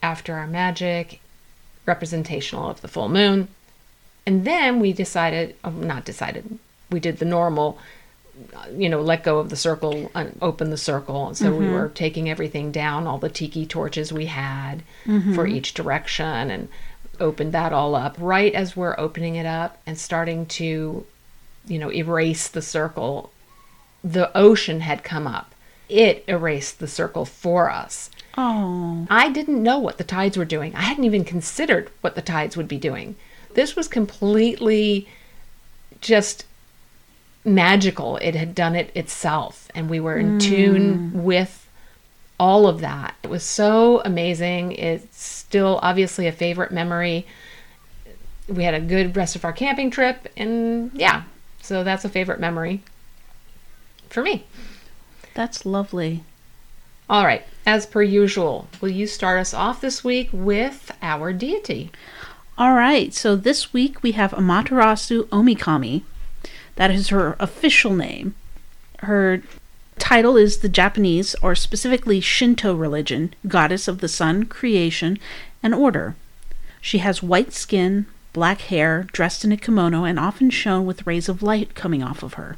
after 0.00 0.34
our 0.34 0.46
magic, 0.46 1.20
representational 1.86 2.70
of 2.70 2.82
the 2.82 2.88
full 2.88 3.08
moon. 3.08 3.48
And 4.24 4.44
then 4.44 4.78
we 4.78 4.92
decided, 4.92 5.56
oh, 5.64 5.70
not 5.70 6.04
decided, 6.04 6.56
we 6.88 7.00
did 7.00 7.18
the 7.18 7.24
normal, 7.24 7.78
you 8.76 8.88
know, 8.88 9.00
let 9.00 9.24
go 9.24 9.38
of 9.38 9.50
the 9.50 9.56
circle, 9.56 10.08
and 10.14 10.38
open 10.40 10.70
the 10.70 10.76
circle. 10.76 11.26
And 11.26 11.36
so 11.36 11.52
we 11.52 11.64
mm-hmm. 11.64 11.74
were 11.74 11.88
taking 11.88 12.30
everything 12.30 12.70
down, 12.70 13.08
all 13.08 13.18
the 13.18 13.28
tiki 13.28 13.66
torches 13.66 14.12
we 14.12 14.26
had 14.26 14.84
mm-hmm. 15.04 15.34
for 15.34 15.48
each 15.48 15.74
direction, 15.74 16.48
and 16.48 16.68
opened 17.22 17.52
that 17.52 17.72
all 17.72 17.94
up. 17.94 18.16
Right 18.18 18.52
as 18.52 18.76
we're 18.76 18.98
opening 18.98 19.36
it 19.36 19.46
up 19.46 19.78
and 19.86 19.96
starting 19.96 20.44
to, 20.46 21.06
you 21.66 21.78
know, 21.78 21.90
erase 21.90 22.48
the 22.48 22.60
circle, 22.60 23.32
the 24.04 24.36
ocean 24.36 24.80
had 24.80 25.04
come 25.04 25.26
up. 25.26 25.54
It 25.88 26.24
erased 26.26 26.78
the 26.78 26.88
circle 26.88 27.24
for 27.24 27.70
us. 27.70 28.10
Oh, 28.36 29.06
I 29.10 29.30
didn't 29.30 29.62
know 29.62 29.78
what 29.78 29.98
the 29.98 30.04
tides 30.04 30.36
were 30.36 30.44
doing. 30.44 30.74
I 30.74 30.82
hadn't 30.82 31.04
even 31.04 31.24
considered 31.24 31.90
what 32.00 32.14
the 32.14 32.22
tides 32.22 32.56
would 32.56 32.68
be 32.68 32.78
doing. 32.78 33.16
This 33.54 33.76
was 33.76 33.88
completely 33.88 35.06
just 36.00 36.46
magical. 37.44 38.16
It 38.18 38.34
had 38.34 38.54
done 38.54 38.74
it 38.74 38.90
itself, 38.94 39.68
and 39.74 39.90
we 39.90 40.00
were 40.00 40.16
in 40.16 40.38
tune 40.38 41.12
mm. 41.12 41.22
with 41.22 41.61
all 42.38 42.66
of 42.66 42.80
that. 42.80 43.14
It 43.22 43.30
was 43.30 43.42
so 43.42 44.00
amazing. 44.04 44.72
It's 44.72 45.22
still 45.22 45.78
obviously 45.82 46.26
a 46.26 46.32
favorite 46.32 46.72
memory. 46.72 47.26
We 48.48 48.64
had 48.64 48.74
a 48.74 48.80
good 48.80 49.16
rest 49.16 49.36
of 49.36 49.44
our 49.44 49.52
camping 49.52 49.90
trip, 49.90 50.28
and 50.36 50.90
yeah, 50.94 51.22
so 51.60 51.84
that's 51.84 52.04
a 52.04 52.08
favorite 52.08 52.40
memory 52.40 52.82
for 54.10 54.22
me. 54.22 54.44
that's 55.34 55.64
lovely. 55.64 56.24
All 57.08 57.24
right, 57.24 57.44
as 57.66 57.86
per 57.86 58.02
usual, 58.02 58.68
will 58.80 58.88
you 58.88 59.06
start 59.06 59.38
us 59.40 59.52
off 59.54 59.80
this 59.80 60.02
week 60.02 60.30
with 60.32 60.90
our 61.02 61.32
deity? 61.32 61.90
All 62.58 62.74
right, 62.74 63.12
so 63.14 63.36
this 63.36 63.72
week 63.72 64.02
we 64.02 64.12
have 64.12 64.32
Amaterasu 64.32 65.24
Omikami. 65.28 66.02
That 66.76 66.90
is 66.90 67.08
her 67.08 67.36
official 67.38 67.94
name. 67.94 68.34
Her 69.00 69.42
title 70.02 70.36
is 70.36 70.58
the 70.58 70.68
Japanese, 70.68 71.36
or 71.42 71.54
specifically 71.54 72.20
Shinto 72.20 72.74
religion, 72.74 73.32
goddess 73.46 73.86
of 73.86 74.00
the 74.00 74.08
sun, 74.08 74.46
creation, 74.46 75.16
and 75.62 75.72
order. 75.72 76.16
She 76.80 76.98
has 76.98 77.22
white 77.22 77.52
skin, 77.52 78.06
black 78.32 78.62
hair, 78.62 79.06
dressed 79.12 79.44
in 79.44 79.52
a 79.52 79.56
kimono, 79.56 80.02
and 80.02 80.18
often 80.18 80.50
shown 80.50 80.86
with 80.86 81.06
rays 81.06 81.28
of 81.28 81.40
light 81.40 81.76
coming 81.76 82.02
off 82.02 82.24
of 82.24 82.34
her. 82.34 82.56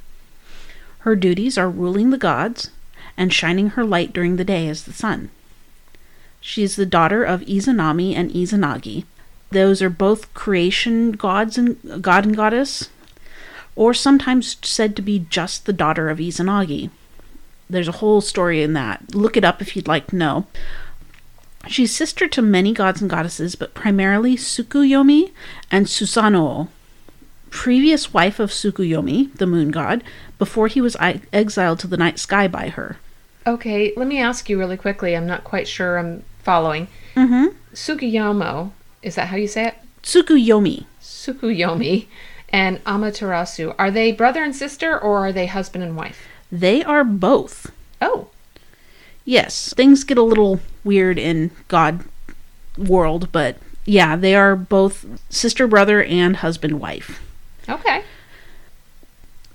Her 1.01 1.15
duties 1.15 1.59
are 1.59 1.69
ruling 1.69 2.09
the 2.09 2.17
gods 2.17 2.71
and 3.15 3.31
shining 3.31 3.71
her 3.71 3.85
light 3.85 4.15
during 4.15 4.37
the 4.37 4.45
day 4.45 4.67
as 4.67 4.85
the 4.85 4.95
sun. 4.95 5.29
She 6.41 6.63
is 6.63 6.77
the 6.77 6.87
daughter 6.87 7.25
of 7.25 7.43
Izanami 7.43 8.17
and 8.17 8.31
Izanagi. 8.31 9.05
Those 9.51 9.83
are 9.83 9.91
both 9.91 10.33
creation 10.33 11.13
gods 11.13 11.59
and 11.59 12.03
god 12.03 12.25
and 12.25 12.35
goddess, 12.35 12.89
or 13.77 13.93
sometimes 13.93 14.57
said 14.63 14.97
to 14.97 15.03
be 15.03 15.27
just 15.29 15.67
the 15.67 15.75
daughter 15.75 16.09
of 16.09 16.19
Izanagi. 16.19 16.89
There's 17.69 17.89
a 17.89 17.93
whole 17.93 18.21
story 18.21 18.63
in 18.63 18.73
that. 18.75 19.15
Look 19.15 19.37
it 19.37 19.45
up 19.45 19.61
if 19.63 19.75
you'd 19.75 19.89
like 19.89 20.09
to 20.09 20.17
know. 20.17 20.47
She's 21.67 21.95
sister 21.95 22.29
to 22.29 22.43
many 22.43 22.73
gods 22.73 23.01
and 23.01 23.09
goddesses, 23.09 23.55
but 23.55 23.73
primarily 23.73 24.37
Tsukuyomi 24.37 25.33
and 25.71 25.87
Susanoo, 25.87 26.69
previous 27.49 28.13
wife 28.13 28.39
of 28.39 28.51
Tsukuyomi, 28.51 29.35
the 29.37 29.47
moon 29.47 29.71
god, 29.71 30.05
before 30.39 30.69
he 30.69 30.83
was 30.83 30.97
exiled 31.33 31.79
to 31.79 31.87
the 31.87 31.97
night 31.97 32.19
sky 32.19 32.49
by 32.49 32.69
her. 32.69 32.99
Okay, 33.47 33.93
let 33.97 34.09
me 34.09 34.21
ask 34.21 34.51
you 34.51 34.59
really 34.59 34.77
quickly. 34.77 35.17
I'm 35.17 35.27
not 35.27 35.45
quite 35.45 35.67
sure 35.67 35.99
I'm 35.99 36.23
following. 36.43 36.89
Mm-hmm. 37.17 37.57
Sugiyamo, 37.73 38.73
is 39.03 39.15
that 39.15 39.29
how 39.29 39.37
you 39.37 39.49
say 39.49 39.69
it? 39.69 39.75
Tsukuyomi. 40.03 40.85
Sukuyomi 41.01 42.07
and 42.51 42.85
Amaterasu, 42.85 43.75
are 43.79 43.91
they 43.91 44.13
brother 44.13 44.43
and 44.43 44.55
sister 44.55 44.99
or 44.99 45.27
are 45.27 45.33
they 45.33 45.47
husband 45.47 45.83
and 45.83 45.97
wife? 45.97 46.29
They 46.55 46.85
are 46.85 47.03
both. 47.03 47.73
Oh, 48.01 48.29
Yes, 49.25 49.73
things 49.75 50.05
get 50.05 50.19
a 50.19 50.23
little 50.23 50.61
weird 50.85 51.19
in 51.19 51.51
God 51.67 52.05
world, 52.79 53.33
but 53.33 53.57
yeah, 53.87 54.15
they 54.15 54.37
are 54.37 54.55
both 54.55 55.05
sister 55.31 55.67
brother 55.67 56.05
and 56.05 56.37
husband 56.37 56.79
wife. 56.79 57.21
okay. 57.69 58.05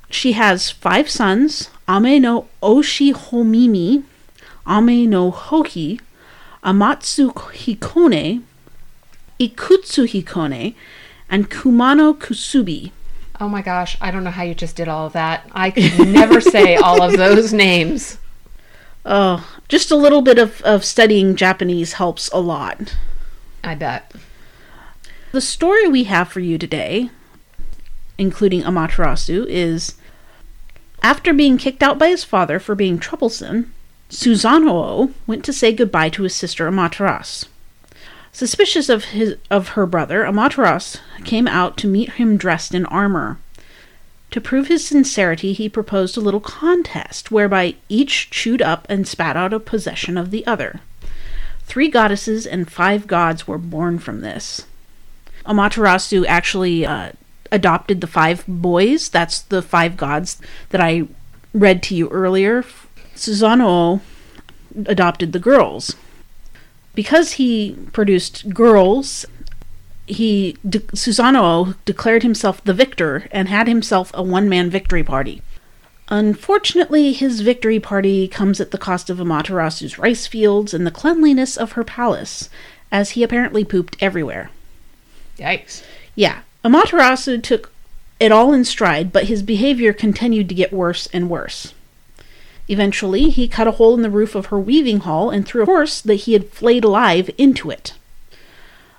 She 0.10 0.34
has 0.34 0.72
five 0.72 1.10
sons: 1.10 1.70
Ame 1.88 2.22
no 2.22 2.48
Oshi 2.62 3.14
Oshihomimi, 3.14 4.04
Ame 4.68 5.10
no 5.10 5.32
Hoki, 5.32 6.02
Amatsu 6.64 7.32
Hikone, 7.34 8.42
Ikutsu 9.40 10.06
Hikone, 10.06 10.74
and 11.30 11.50
Kumano 11.50 12.14
Kusubi. 12.18 12.92
Oh 13.40 13.48
my 13.48 13.62
gosh, 13.62 13.98
I 14.02 14.12
don't 14.12 14.24
know 14.24 14.32
how 14.32 14.44
you 14.44 14.54
just 14.54 14.76
did 14.76 14.88
all 14.88 15.06
of 15.06 15.14
that. 15.14 15.50
I 15.54 15.72
could 15.72 16.08
never 16.08 16.42
say 16.42 16.76
all 16.76 17.02
of 17.02 17.14
those 17.18 17.54
names. 17.54 18.18
Oh, 19.06 19.48
just 19.70 19.92
a 19.92 19.96
little 19.96 20.22
bit 20.22 20.38
of, 20.38 20.62
of 20.64 20.84
studying 20.84 21.36
Japanese 21.36 21.94
helps 21.94 22.30
a 22.34 22.40
lot. 22.40 22.98
I 23.64 23.76
bet. 23.76 24.14
The 25.32 25.42
story 25.42 25.88
we 25.88 26.04
have 26.06 26.28
for 26.28 26.42
you 26.42 26.58
today, 26.58 27.10
including 28.18 28.64
Amaterasu, 28.64 29.46
is 29.48 29.96
after 31.02 31.34
being 31.34 31.58
kicked 31.58 31.82
out 31.82 31.98
by 31.98 32.10
his 32.10 32.26
father 32.26 32.60
for 32.60 32.76
being 32.76 33.00
troublesome, 33.00 33.74
Susanoo 34.10 35.14
went 35.28 35.46
to 35.46 35.54
say 35.54 35.72
goodbye 35.72 36.10
to 36.10 36.24
his 36.24 36.36
sister 36.36 36.70
Amaterasu. 36.70 37.46
Suspicious 38.40 38.88
of 38.88 39.04
his 39.04 39.36
of 39.52 39.70
her 39.76 39.86
brother, 39.86 40.24
Amaterasu 40.24 41.02
came 41.26 41.46
out 41.46 41.76
to 41.76 41.90
meet 41.90 42.12
him 42.14 42.38
dressed 42.38 42.74
in 42.74 42.86
armor. 42.86 43.38
To 44.32 44.40
prove 44.40 44.70
his 44.70 44.88
sincerity, 44.88 45.52
he 45.52 45.68
proposed 45.68 46.16
a 46.16 46.22
little 46.22 46.40
contest 46.40 47.32
whereby 47.32 47.76
each 47.90 48.30
chewed 48.30 48.62
up 48.62 48.88
and 48.88 49.06
spat 49.06 49.36
out 49.36 49.52
a 49.52 49.60
possession 49.60 50.18
of 50.18 50.32
the 50.32 50.48
other. 50.48 50.80
Three 51.64 51.90
goddesses 51.90 52.48
and 52.48 52.72
five 52.72 53.08
gods 53.08 53.46
were 53.46 53.58
born 53.58 54.00
from 54.00 54.22
this. 54.22 54.66
Amaterasu 55.46 56.26
actually 56.26 56.86
uh, 56.86 57.12
adopted 57.52 58.00
the 58.00 58.08
five 58.08 58.46
boys. 58.48 59.10
That's 59.10 59.42
the 59.42 59.62
five 59.62 59.98
gods 59.98 60.42
that 60.70 60.80
I 60.80 61.10
read 61.54 61.84
to 61.84 61.94
you 61.94 62.08
earlier. 62.08 62.64
Susanoo 63.18 64.00
adopted 64.86 65.34
the 65.34 65.40
girls. 65.40 65.98
Because 67.00 67.32
he 67.40 67.78
produced 67.94 68.50
girls, 68.54 69.26
he 70.06 70.58
de- 70.68 70.80
Susanoo 70.80 71.76
declared 71.86 72.24
himself 72.24 72.62
the 72.62 72.74
victor 72.74 73.26
and 73.32 73.48
had 73.48 73.70
himself 73.70 74.12
a 74.14 74.22
one-man 74.22 74.70
victory 74.70 75.02
party. 75.02 75.42
Unfortunately, 76.10 77.14
his 77.14 77.40
victory 77.40 77.80
party 77.80 78.28
comes 78.28 78.60
at 78.60 78.72
the 78.72 78.78
cost 78.78 79.10
of 79.10 79.20
Amaterasu's 79.20 79.98
rice 79.98 80.28
fields 80.28 80.74
and 80.74 80.86
the 80.86 80.92
cleanliness 80.92 81.56
of 81.56 81.72
her 81.72 81.86
palace, 81.86 82.50
as 82.92 83.12
he 83.12 83.24
apparently 83.24 83.64
pooped 83.64 83.96
everywhere. 84.02 84.50
Yikes. 85.38 85.84
Yeah, 86.16 86.42
Amaterasu 86.66 87.42
took 87.42 87.72
it 88.20 88.34
all 88.34 88.52
in 88.52 88.66
stride, 88.66 89.14
but 89.14 89.30
his 89.30 89.42
behavior 89.42 89.94
continued 89.94 90.50
to 90.50 90.56
get 90.56 90.74
worse 90.74 91.08
and 91.14 91.30
worse. 91.30 91.74
Eventually, 92.70 93.32
he 93.32 93.48
cut 93.48 93.68
a 93.68 93.72
hole 93.72 93.96
in 93.96 94.04
the 94.04 94.12
roof 94.12 94.36
of 94.36 94.46
her 94.48 94.60
weaving 94.60 95.00
hall 95.00 95.32
and 95.32 95.46
threw 95.46 95.64
a 95.64 95.66
horse 95.66 96.02
that 96.02 96.14
he 96.14 96.34
had 96.34 96.50
flayed 96.50 96.84
alive 96.84 97.32
into 97.36 97.72
it. 97.72 97.96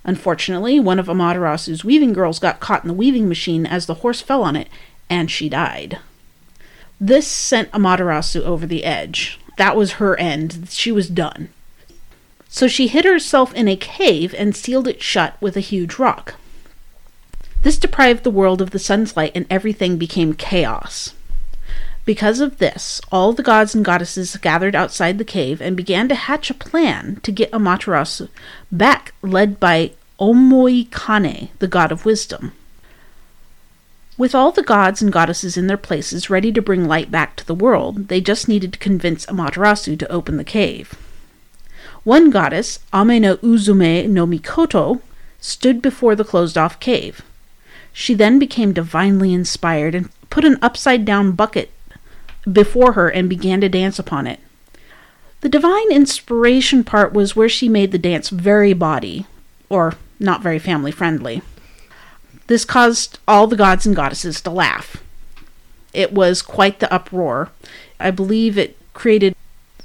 Unfortunately, 0.03 0.81
one 0.81 0.99
of 0.99 1.07
Amaterasu's 1.07 1.85
weaving 1.85 2.13
girls 2.13 2.41
got 2.41 2.59
caught 2.59 2.83
in 2.83 2.89
the 2.89 2.95
weaving 2.95 3.29
machine 3.29 3.65
as 3.65 3.87
the 3.87 3.95
horse 3.95 4.21
fell 4.21 4.43
on 4.43 4.57
it, 4.57 4.69
and 5.09 5.31
she 5.31 5.49
died. 5.49 5.99
This 7.01 7.29
sent 7.29 7.71
Amaterasu 7.71 8.43
over 8.43 8.67
the 8.67 8.85
edge. 8.85 9.39
That 9.57 9.77
was 9.77 9.93
her 9.93 10.19
end. 10.19 10.69
She 10.71 10.91
was 10.91 11.09
done. 11.09 11.51
So 12.49 12.67
she 12.67 12.89
hid 12.89 13.05
herself 13.05 13.55
in 13.55 13.69
a 13.69 13.77
cave 13.77 14.35
and 14.37 14.57
sealed 14.57 14.89
it 14.89 15.01
shut 15.01 15.41
with 15.41 15.57
a 15.57 15.61
huge 15.61 15.97
rock. 15.97 16.35
This 17.63 17.79
deprived 17.79 18.25
the 18.25 18.31
world 18.31 18.61
of 18.61 18.71
the 18.71 18.81
sun's 18.81 19.17
light 19.17 19.33
and 19.37 19.47
everything 19.49 19.97
became 19.97 20.35
chaos. 20.35 21.15
Because 22.05 22.41
of 22.41 22.59
this, 22.59 23.01
all 23.13 23.33
the 23.33 23.43
gods 23.43 23.75
and 23.75 23.85
goddesses 23.85 24.37
gathered 24.37 24.75
outside 24.75 25.19
the 25.19 25.25
cave 25.25 25.61
and 25.61 25.77
began 25.77 26.09
to 26.09 26.15
hatch 26.15 26.51
a 26.51 26.55
plan 26.55 27.21
to 27.23 27.31
get 27.31 27.53
Amaterasu 27.53 28.29
back, 28.73 29.13
led 29.23 29.61
by 29.61 29.93
Omoikane, 30.19 31.51
the 31.59 31.69
god 31.69 31.93
of 31.93 32.05
wisdom. 32.05 32.53
With 34.17 34.35
all 34.35 34.51
the 34.51 34.63
gods 34.63 35.01
and 35.01 35.13
goddesses 35.13 35.57
in 35.57 35.67
their 35.67 35.77
places 35.77 36.29
ready 36.29 36.53
to 36.53 36.63
bring 36.63 36.89
light 36.89 37.11
back 37.11 37.37
to 37.37 37.47
the 37.47 37.55
world, 37.55 38.09
they 38.09 38.21
just 38.21 38.49
needed 38.49 38.73
to 38.73 38.79
convince 38.79 39.25
Amaterasu 39.27 39.99
to 39.99 40.13
open 40.13 40.37
the 40.37 40.45
cave. 40.45 40.95
One 42.05 42.31
goddess, 42.31 42.81
Ame 42.95 43.21
no 43.21 43.37
Uzume 43.39 44.09
no 44.09 44.27
Mikoto, 44.27 45.01
stood 45.41 45.81
before 45.81 46.15
the 46.15 46.25
closed 46.25 46.59
off 46.59 46.81
cave. 46.81 47.23
She 47.93 48.15
then 48.15 48.39
became 48.39 48.73
divinely 48.73 49.33
inspired 49.33 49.95
and 49.95 50.11
put 50.29 50.45
an 50.45 50.59
upside 50.61 51.05
down 51.05 51.33
bucket 51.33 51.71
before 52.51 52.93
her 52.93 53.09
and 53.09 53.29
began 53.29 53.61
to 53.61 53.69
dance 53.69 53.99
upon 53.99 54.27
it. 54.27 54.41
The 55.41 55.49
divine 55.49 55.91
inspiration 55.91 56.85
part 56.85 57.13
was 57.13 57.35
where 57.35 57.49
she 57.49 57.69
made 57.69 57.93
the 57.93 57.99
dance 57.99 58.29
very 58.29 58.73
bawdy, 58.73 59.27
or 59.69 59.95
not 60.19 60.43
very 60.43 60.59
family 60.59 60.91
friendly. 60.91 61.43
This 62.47 62.65
caused 62.65 63.19
all 63.27 63.47
the 63.47 63.57
gods 63.57 63.87
and 63.87 63.97
goddesses 63.97 64.41
to 64.43 64.51
laugh. 64.51 65.03
It 65.93 66.13
was 66.13 66.43
quite 66.43 66.81
the 66.81 66.93
uproar. 66.93 67.51
I 67.99 68.11
believe 68.11 68.59
it 68.59 68.77
created 68.93 69.35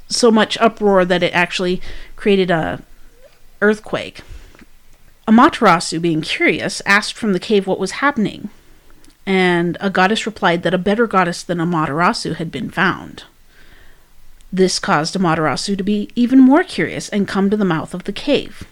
so 0.08 0.30
much 0.30 0.58
uproar 0.58 1.04
that 1.04 1.22
it 1.22 1.32
actually 1.34 1.80
created 2.16 2.50
a 2.50 2.82
earthquake. 3.62 4.20
Amaterasu, 5.26 6.00
being 6.00 6.22
curious, 6.22 6.82
asked 6.86 7.14
from 7.14 7.32
the 7.32 7.40
cave 7.40 7.66
what 7.66 7.80
was 7.80 7.92
happening, 7.92 8.50
and 9.26 9.76
a 9.80 9.90
goddess 9.90 10.24
replied 10.24 10.62
that 10.62 10.74
a 10.74 10.78
better 10.78 11.06
goddess 11.06 11.42
than 11.42 11.58
Amaterasu 11.58 12.36
had 12.36 12.50
been 12.50 12.70
found. 12.70 13.24
This 14.52 14.78
caused 14.78 15.16
Amaterasu 15.16 15.76
to 15.76 15.82
be 15.82 16.08
even 16.14 16.38
more 16.38 16.62
curious 16.62 17.08
and 17.08 17.26
come 17.26 17.50
to 17.50 17.56
the 17.56 17.64
mouth 17.64 17.92
of 17.92 18.04
the 18.04 18.12
cave. 18.12 18.62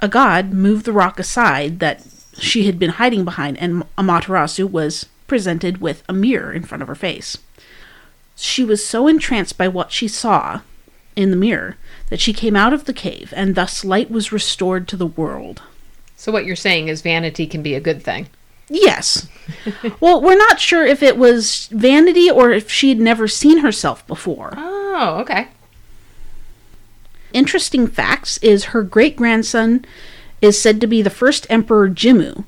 A 0.00 0.08
god 0.08 0.52
moved 0.52 0.84
the 0.84 0.92
rock 0.92 1.18
aside 1.18 1.80
that 1.80 2.04
she 2.38 2.66
had 2.66 2.78
been 2.78 2.90
hiding 2.90 3.24
behind, 3.24 3.58
and 3.58 3.84
Amaterasu 3.98 4.70
was 4.70 5.06
presented 5.26 5.78
with 5.78 6.02
a 6.08 6.12
mirror 6.12 6.52
in 6.52 6.62
front 6.62 6.82
of 6.82 6.88
her 6.88 6.94
face. 6.94 7.38
She 8.36 8.64
was 8.64 8.84
so 8.84 9.06
entranced 9.08 9.58
by 9.58 9.68
what 9.68 9.92
she 9.92 10.08
saw 10.08 10.60
in 11.16 11.30
the 11.30 11.36
mirror 11.36 11.76
that 12.10 12.20
she 12.20 12.32
came 12.32 12.56
out 12.56 12.72
of 12.72 12.84
the 12.84 12.92
cave, 12.92 13.32
and 13.36 13.54
thus 13.54 13.84
light 13.84 14.10
was 14.10 14.32
restored 14.32 14.88
to 14.88 14.96
the 14.96 15.06
world. 15.06 15.62
So, 16.16 16.32
what 16.32 16.44
you're 16.44 16.56
saying 16.56 16.88
is 16.88 17.02
vanity 17.02 17.46
can 17.46 17.62
be 17.62 17.74
a 17.74 17.80
good 17.80 18.02
thing. 18.02 18.28
Yes. 18.68 19.28
well, 20.00 20.20
we're 20.20 20.36
not 20.36 20.60
sure 20.60 20.86
if 20.86 21.02
it 21.02 21.16
was 21.16 21.66
vanity 21.66 22.30
or 22.30 22.50
if 22.50 22.70
she 22.70 22.88
had 22.88 22.98
never 22.98 23.28
seen 23.28 23.58
herself 23.58 24.06
before. 24.06 24.54
Oh, 24.56 25.18
okay. 25.20 25.48
Interesting 27.32 27.86
facts 27.86 28.38
is 28.38 28.66
her 28.66 28.82
great 28.82 29.16
grandson 29.16 29.84
is 30.40 30.60
said 30.60 30.80
to 30.80 30.86
be 30.86 31.02
the 31.02 31.10
first 31.10 31.46
emperor 31.50 31.88
Jimmu, 31.88 32.44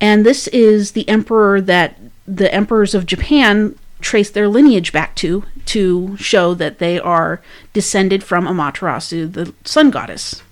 and 0.00 0.24
this 0.24 0.48
is 0.48 0.92
the 0.92 1.08
emperor 1.08 1.60
that 1.60 1.98
the 2.26 2.52
emperors 2.52 2.94
of 2.94 3.04
Japan 3.06 3.74
trace 4.00 4.30
their 4.30 4.48
lineage 4.48 4.92
back 4.92 5.14
to 5.16 5.44
to 5.66 6.16
show 6.16 6.54
that 6.54 6.78
they 6.78 6.98
are 6.98 7.40
descended 7.72 8.24
from 8.24 8.46
Amaterasu, 8.46 9.32
the 9.32 9.54
sun 9.64 9.90
goddess. 9.90 10.42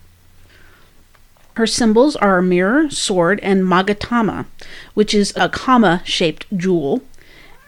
Her 1.54 1.66
symbols 1.66 2.16
are 2.16 2.38
a 2.38 2.42
mirror, 2.42 2.88
sword, 2.90 3.40
and 3.40 3.62
magatama, 3.62 4.46
which 4.94 5.14
is 5.14 5.32
a 5.36 5.48
comma 5.48 6.02
shaped 6.04 6.46
jewel, 6.56 7.02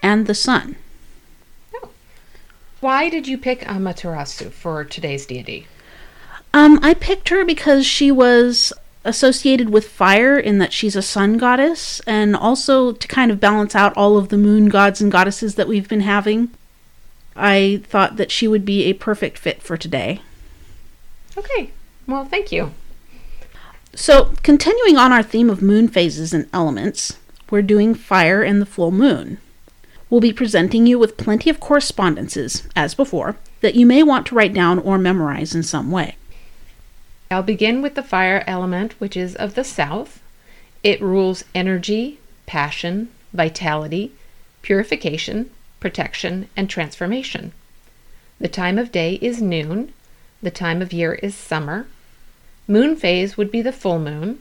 and 0.03 0.27
the 0.27 0.35
sun. 0.35 0.77
Why 2.81 3.09
did 3.09 3.29
you 3.29 3.39
pick 3.39 3.61
Amaterasu 3.61 4.51
for 4.51 4.83
today's 4.83 5.25
deity? 5.25 5.69
Um, 6.53 6.81
I 6.83 6.95
picked 6.95 7.29
her 7.29 7.45
because 7.45 7.87
she 7.87 8.11
was 8.11 8.73
associated 9.05 9.71
with 9.71 9.89
fire 9.89 10.39
in 10.39 10.59
that 10.59 10.73
she's 10.73 10.97
a 10.97 11.03
sun 11.03 11.37
goddess, 11.37 12.01
and 12.07 12.35
also 12.35 12.93
to 12.93 13.09
kind 13.09 13.31
of 13.31 13.41
balance 13.41 13.75
out 13.75 13.97
all 13.97 14.17
of 14.17 14.29
the 14.29 14.37
moon 14.37 14.69
gods 14.69 15.01
and 15.01 15.13
goddesses 15.13 15.55
that 15.55 15.69
we've 15.69 15.89
been 15.89 16.01
having. 16.01 16.51
I 17.37 17.83
thought 17.85 18.17
that 18.17 18.31
she 18.31 18.47
would 18.47 18.65
be 18.65 18.85
a 18.85 18.93
perfect 18.93 19.39
fit 19.39 19.63
for 19.63 19.77
today. 19.77 20.21
Okay. 21.37 21.71
Well, 22.07 22.25
thank 22.25 22.53
you. 22.53 22.73
So, 23.95 24.33
continuing 24.43 24.97
on 24.97 25.13
our 25.13 25.23
theme 25.23 25.51
of 25.51 25.61
moon 25.61 25.87
phases 25.87 26.33
and 26.33 26.49
elements, 26.53 27.19
we're 27.51 27.63
doing 27.63 27.95
fire 27.95 28.43
and 28.43 28.61
the 28.61 28.67
full 28.67 28.91
moon. 28.91 29.37
We'll 30.09 30.21
be 30.21 30.33
presenting 30.33 30.87
you 30.87 30.99
with 30.99 31.19
plenty 31.19 31.51
of 31.51 31.61
correspondences, 31.61 32.67
as 32.75 32.95
before, 32.95 33.37
that 33.61 33.75
you 33.75 33.85
may 33.85 34.03
want 34.03 34.27
to 34.27 34.35
write 34.35 34.55
down 34.55 34.79
or 34.79 34.97
memorize 34.97 35.55
in 35.55 35.63
some 35.63 35.91
way. 35.91 36.17
I'll 37.31 37.43
begin 37.43 37.83
with 37.83 37.95
the 37.95 38.03
fire 38.03 38.45
element, 38.47 38.99
which 38.99 39.17
is 39.17 39.35
of 39.37 39.55
the 39.55 39.65
south. 39.65 40.21
It 40.83 41.01
rules 41.01 41.45
energy, 41.55 42.19
passion, 42.47 43.09
vitality, 43.33 44.13
purification, 44.63 45.51
protection, 45.81 46.49
and 46.57 46.69
transformation. 46.69 47.53
The 48.39 48.49
time 48.49 48.79
of 48.79 48.93
day 48.93 49.15
is 49.23 49.41
noon. 49.41 49.93
The 50.43 50.51
time 50.51 50.83
of 50.83 50.93
year 50.93 51.15
is 51.15 51.35
summer. 51.35 51.87
Moon 52.69 52.97
phase 52.97 53.37
would 53.37 53.51
be 53.51 53.61
the 53.61 53.73
full 53.73 53.99
moon. 53.99 54.39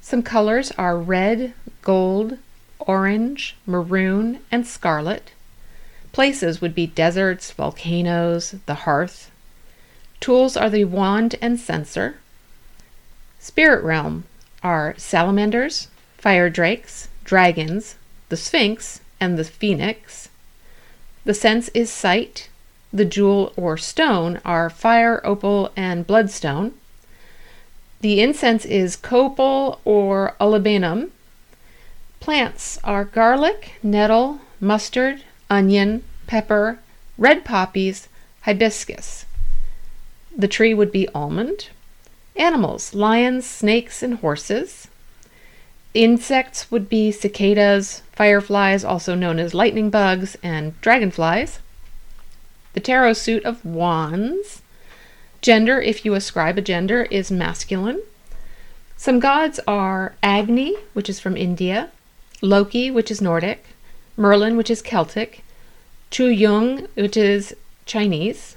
Some 0.00 0.22
colors 0.22 0.72
are 0.72 0.98
red, 0.98 1.52
gold, 1.82 2.38
orange, 2.78 3.56
maroon, 3.66 4.40
and 4.50 4.66
scarlet. 4.66 5.32
Places 6.12 6.60
would 6.60 6.74
be 6.74 6.86
deserts, 6.86 7.52
volcanoes, 7.52 8.56
the 8.66 8.86
hearth. 8.86 9.30
Tools 10.18 10.56
are 10.56 10.68
the 10.68 10.84
wand 10.84 11.36
and 11.40 11.58
censer. 11.60 12.16
Spirit 13.38 13.84
realm 13.84 14.24
are 14.62 14.94
salamanders, 14.98 15.88
fire 16.18 16.50
drakes, 16.50 17.08
dragons, 17.24 17.94
the 18.28 18.36
sphinx, 18.36 19.00
and 19.20 19.38
the 19.38 19.44
phoenix. 19.44 20.28
The 21.24 21.34
sense 21.34 21.68
is 21.74 21.90
sight. 21.90 22.48
The 22.92 23.04
jewel 23.04 23.52
or 23.56 23.76
stone 23.76 24.40
are 24.44 24.68
fire, 24.68 25.20
opal, 25.24 25.70
and 25.76 26.06
bloodstone. 26.06 26.74
The 28.00 28.20
incense 28.20 28.64
is 28.64 28.96
copal 28.96 29.80
or 29.84 30.34
olibanum. 30.40 31.10
Plants 32.18 32.78
are 32.82 33.04
garlic, 33.04 33.74
nettle, 33.82 34.40
mustard, 34.58 35.22
onion, 35.50 36.02
pepper, 36.26 36.78
red 37.18 37.44
poppies, 37.44 38.08
hibiscus. 38.42 39.26
The 40.36 40.48
tree 40.48 40.72
would 40.72 40.92
be 40.92 41.08
almond. 41.08 41.68
Animals, 42.36 42.94
lions, 42.94 43.44
snakes, 43.44 44.02
and 44.02 44.14
horses. 44.18 44.88
Insects 45.92 46.70
would 46.70 46.88
be 46.88 47.10
cicadas, 47.10 48.02
fireflies, 48.12 48.84
also 48.84 49.14
known 49.14 49.38
as 49.38 49.52
lightning 49.52 49.90
bugs, 49.90 50.36
and 50.42 50.80
dragonflies. 50.80 51.58
The 52.72 52.80
tarot 52.80 53.14
suit 53.14 53.44
of 53.44 53.64
wands. 53.64 54.62
Gender, 55.42 55.80
if 55.80 56.04
you 56.04 56.14
ascribe 56.14 56.58
a 56.58 56.62
gender, 56.62 57.04
is 57.04 57.30
masculine. 57.30 58.02
Some 58.96 59.20
gods 59.20 59.58
are 59.66 60.14
Agni, 60.22 60.76
which 60.92 61.08
is 61.08 61.18
from 61.18 61.36
India, 61.36 61.90
Loki, 62.42 62.90
which 62.90 63.10
is 63.10 63.22
Nordic, 63.22 63.64
Merlin, 64.16 64.58
which 64.58 64.68
is 64.68 64.82
Celtic, 64.82 65.42
Chu 66.10 66.26
Yung, 66.26 66.86
which 66.94 67.16
is 67.16 67.56
Chinese. 67.86 68.56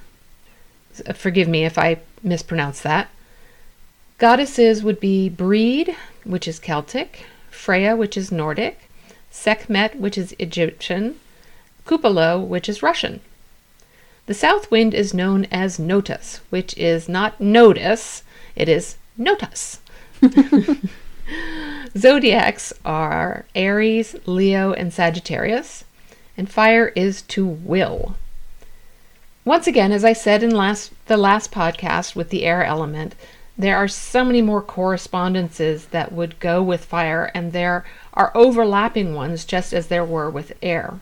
Forgive 1.13 1.47
me 1.47 1.63
if 1.63 1.77
I 1.77 2.01
mispronounce 2.21 2.81
that. 2.81 3.09
Goddesses 4.17 4.83
would 4.83 4.99
be 4.99 5.29
Breed, 5.29 5.95
which 6.25 6.47
is 6.47 6.59
Celtic, 6.59 7.25
Freya, 7.49 7.95
which 7.95 8.17
is 8.17 8.31
Nordic, 8.31 8.89
Sekhmet, 9.31 9.95
which 9.95 10.17
is 10.17 10.35
Egyptian, 10.37 11.15
Kupalo, 11.85 12.45
which 12.45 12.67
is 12.67 12.83
Russian. 12.83 13.21
The 14.25 14.33
south 14.33 14.71
wind 14.71 14.93
is 14.93 15.13
known 15.13 15.45
as 15.51 15.77
Notus, 15.77 16.39
which 16.49 16.77
is 16.77 17.09
not 17.09 17.41
notice, 17.41 18.23
it 18.55 18.69
is 18.69 18.95
notus. 19.17 19.81
Zodiacs 21.97 22.71
are 22.85 23.43
Aries, 23.53 24.15
Leo, 24.25 24.71
and 24.71 24.93
Sagittarius, 24.93 25.83
and 26.37 26.49
fire 26.49 26.93
is 26.95 27.21
to 27.23 27.45
will. 27.45 28.15
Once 29.43 29.67
again, 29.67 29.91
as 29.91 30.05
I 30.05 30.13
said 30.13 30.41
in 30.41 30.51
last 30.55 30.93
the 31.07 31.17
last 31.17 31.51
podcast 31.51 32.15
with 32.15 32.29
the 32.29 32.45
air 32.45 32.63
element, 32.63 33.15
there 33.57 33.75
are 33.75 33.89
so 33.89 34.23
many 34.23 34.41
more 34.41 34.61
correspondences 34.61 35.87
that 35.87 36.13
would 36.13 36.39
go 36.39 36.63
with 36.63 36.85
fire, 36.85 37.29
and 37.35 37.51
there 37.51 37.83
are 38.13 38.31
overlapping 38.33 39.13
ones 39.13 39.43
just 39.43 39.73
as 39.73 39.87
there 39.87 40.05
were 40.05 40.29
with 40.29 40.53
air. 40.61 41.01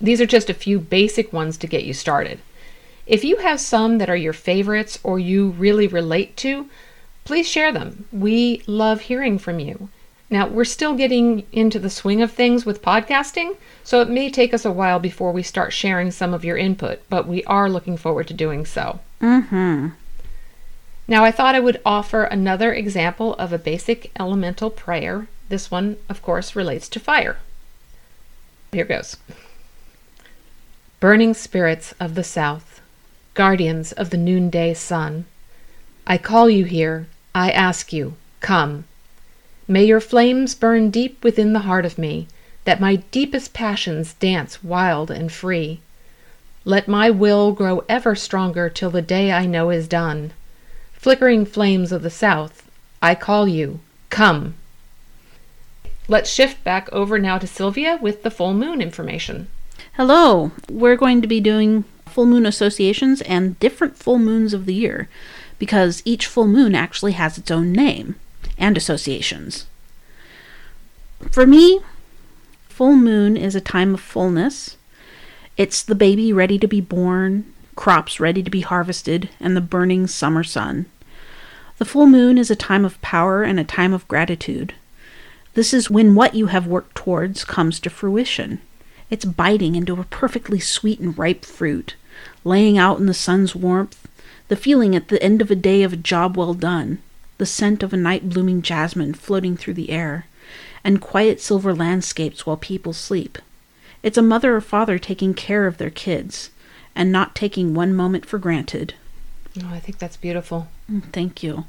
These 0.00 0.20
are 0.20 0.26
just 0.26 0.50
a 0.50 0.54
few 0.54 0.78
basic 0.78 1.32
ones 1.32 1.56
to 1.58 1.66
get 1.66 1.84
you 1.84 1.94
started. 1.94 2.40
If 3.06 3.24
you 3.24 3.36
have 3.38 3.60
some 3.60 3.98
that 3.98 4.10
are 4.10 4.16
your 4.16 4.32
favorites 4.32 4.98
or 5.02 5.18
you 5.18 5.50
really 5.50 5.86
relate 5.86 6.36
to, 6.38 6.68
please 7.24 7.48
share 7.48 7.72
them. 7.72 8.06
We 8.12 8.62
love 8.66 9.02
hearing 9.02 9.38
from 9.38 9.58
you. 9.58 9.88
Now, 10.28 10.48
we're 10.48 10.64
still 10.64 10.94
getting 10.94 11.46
into 11.52 11.78
the 11.78 11.88
swing 11.88 12.20
of 12.20 12.32
things 12.32 12.66
with 12.66 12.82
podcasting, 12.82 13.56
so 13.84 14.00
it 14.00 14.10
may 14.10 14.28
take 14.28 14.52
us 14.52 14.64
a 14.64 14.72
while 14.72 14.98
before 14.98 15.30
we 15.30 15.44
start 15.44 15.72
sharing 15.72 16.10
some 16.10 16.34
of 16.34 16.44
your 16.44 16.56
input, 16.56 17.00
but 17.08 17.28
we 17.28 17.44
are 17.44 17.70
looking 17.70 17.96
forward 17.96 18.26
to 18.28 18.34
doing 18.34 18.66
so. 18.66 18.98
Mm-hmm. 19.22 19.88
Now, 21.06 21.24
I 21.24 21.30
thought 21.30 21.54
I 21.54 21.60
would 21.60 21.80
offer 21.86 22.24
another 22.24 22.72
example 22.72 23.34
of 23.34 23.52
a 23.52 23.58
basic 23.58 24.10
elemental 24.18 24.68
prayer. 24.68 25.28
This 25.48 25.70
one, 25.70 25.96
of 26.08 26.22
course, 26.22 26.56
relates 26.56 26.88
to 26.88 27.00
fire. 27.00 27.38
Here 28.72 28.84
goes 28.84 29.16
Burning 30.98 31.34
spirits 31.34 31.92
of 32.00 32.14
the 32.14 32.24
south, 32.24 32.80
guardians 33.34 33.92
of 33.92 34.08
the 34.08 34.16
noonday 34.16 34.72
sun, 34.72 35.26
I 36.06 36.16
call 36.16 36.48
you 36.48 36.64
here, 36.64 37.06
I 37.34 37.50
ask 37.50 37.92
you, 37.92 38.14
come. 38.40 38.84
May 39.68 39.84
your 39.84 40.00
flames 40.00 40.54
burn 40.54 40.88
deep 40.88 41.22
within 41.22 41.52
the 41.52 41.68
heart 41.68 41.84
of 41.84 41.98
me, 41.98 42.28
that 42.64 42.80
my 42.80 42.96
deepest 43.10 43.52
passions 43.52 44.14
dance 44.14 44.64
wild 44.64 45.10
and 45.10 45.30
free. 45.30 45.80
Let 46.64 46.88
my 46.88 47.10
will 47.10 47.52
grow 47.52 47.84
ever 47.90 48.14
stronger 48.14 48.70
till 48.70 48.90
the 48.90 49.02
day 49.02 49.32
I 49.32 49.44
know 49.44 49.68
is 49.68 49.86
done. 49.86 50.32
Flickering 50.94 51.44
flames 51.44 51.92
of 51.92 52.02
the 52.02 52.10
south, 52.10 52.70
I 53.02 53.14
call 53.14 53.46
you, 53.46 53.80
come. 54.08 54.54
Let's 56.08 56.30
shift 56.30 56.64
back 56.64 56.88
over 56.90 57.18
now 57.18 57.36
to 57.36 57.46
Sylvia 57.46 57.98
with 58.00 58.22
the 58.22 58.30
full 58.30 58.54
moon 58.54 58.80
information. 58.80 59.48
Hello. 59.94 60.52
We're 60.70 60.96
going 60.96 61.22
to 61.22 61.28
be 61.28 61.40
doing 61.40 61.84
full 62.06 62.26
moon 62.26 62.46
associations 62.46 63.20
and 63.22 63.58
different 63.60 63.96
full 63.96 64.18
moons 64.18 64.54
of 64.54 64.66
the 64.66 64.74
year 64.74 65.08
because 65.58 66.02
each 66.04 66.26
full 66.26 66.46
moon 66.46 66.74
actually 66.74 67.12
has 67.12 67.38
its 67.38 67.50
own 67.50 67.72
name 67.72 68.16
and 68.58 68.76
associations. 68.76 69.66
For 71.30 71.46
me, 71.46 71.80
full 72.68 72.96
moon 72.96 73.36
is 73.36 73.54
a 73.54 73.60
time 73.60 73.94
of 73.94 74.00
fullness. 74.00 74.76
It's 75.56 75.82
the 75.82 75.94
baby 75.94 76.32
ready 76.32 76.58
to 76.58 76.66
be 76.66 76.80
born, 76.80 77.52
crops 77.74 78.20
ready 78.20 78.42
to 78.42 78.50
be 78.50 78.60
harvested, 78.60 79.30
and 79.40 79.56
the 79.56 79.60
burning 79.60 80.06
summer 80.06 80.44
sun. 80.44 80.86
The 81.78 81.84
full 81.84 82.06
moon 82.06 82.38
is 82.38 82.50
a 82.50 82.56
time 82.56 82.84
of 82.84 83.00
power 83.02 83.42
and 83.42 83.60
a 83.60 83.64
time 83.64 83.92
of 83.92 84.08
gratitude. 84.08 84.74
This 85.54 85.72
is 85.72 85.90
when 85.90 86.14
what 86.14 86.34
you 86.34 86.46
have 86.46 86.66
worked 86.66 86.94
towards 86.94 87.44
comes 87.44 87.80
to 87.80 87.90
fruition. 87.90 88.60
It's 89.10 89.24
biting 89.24 89.76
into 89.76 90.00
a 90.00 90.04
perfectly 90.04 90.58
sweet 90.60 91.00
and 91.00 91.16
ripe 91.16 91.44
fruit, 91.44 91.94
laying 92.44 92.76
out 92.76 92.98
in 92.98 93.06
the 93.06 93.14
sun's 93.14 93.54
warmth, 93.54 94.08
the 94.48 94.56
feeling 94.56 94.94
at 94.96 95.08
the 95.08 95.22
end 95.22 95.40
of 95.40 95.50
a 95.50 95.56
day 95.56 95.82
of 95.82 95.92
a 95.92 95.96
job 95.96 96.36
well 96.36 96.54
done, 96.54 96.98
the 97.38 97.46
scent 97.46 97.82
of 97.82 97.92
a 97.92 97.96
night 97.96 98.28
blooming 98.28 98.62
jasmine 98.62 99.14
floating 99.14 99.56
through 99.56 99.74
the 99.74 99.90
air, 99.90 100.26
and 100.82 101.00
quiet 101.00 101.40
silver 101.40 101.74
landscapes 101.74 102.46
while 102.46 102.56
people 102.56 102.92
sleep. 102.92 103.38
It's 104.02 104.18
a 104.18 104.22
mother 104.22 104.54
or 104.54 104.60
father 104.60 104.98
taking 104.98 105.34
care 105.34 105.66
of 105.66 105.78
their 105.78 105.90
kids 105.90 106.50
and 106.94 107.12
not 107.12 107.34
taking 107.34 107.74
one 107.74 107.94
moment 107.94 108.24
for 108.24 108.38
granted. 108.38 108.94
Oh, 109.62 109.70
I 109.70 109.80
think 109.80 109.98
that's 109.98 110.16
beautiful. 110.16 110.68
Mm, 110.90 111.12
Thank 111.12 111.42
you. 111.42 111.64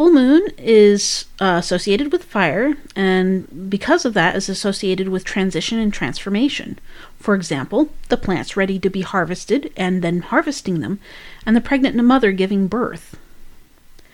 Full 0.00 0.12
moon 0.12 0.48
is 0.56 1.26
uh, 1.42 1.56
associated 1.58 2.10
with 2.10 2.24
fire, 2.24 2.72
and 2.96 3.68
because 3.68 4.06
of 4.06 4.14
that, 4.14 4.34
is 4.34 4.48
associated 4.48 5.10
with 5.10 5.26
transition 5.26 5.78
and 5.78 5.92
transformation. 5.92 6.78
For 7.18 7.34
example, 7.34 7.90
the 8.08 8.16
plants 8.16 8.56
ready 8.56 8.78
to 8.78 8.88
be 8.88 9.02
harvested 9.02 9.70
and 9.76 10.00
then 10.00 10.22
harvesting 10.22 10.80
them, 10.80 11.00
and 11.44 11.54
the 11.54 11.60
pregnant 11.60 12.02
mother 12.02 12.32
giving 12.32 12.66
birth. 12.66 13.18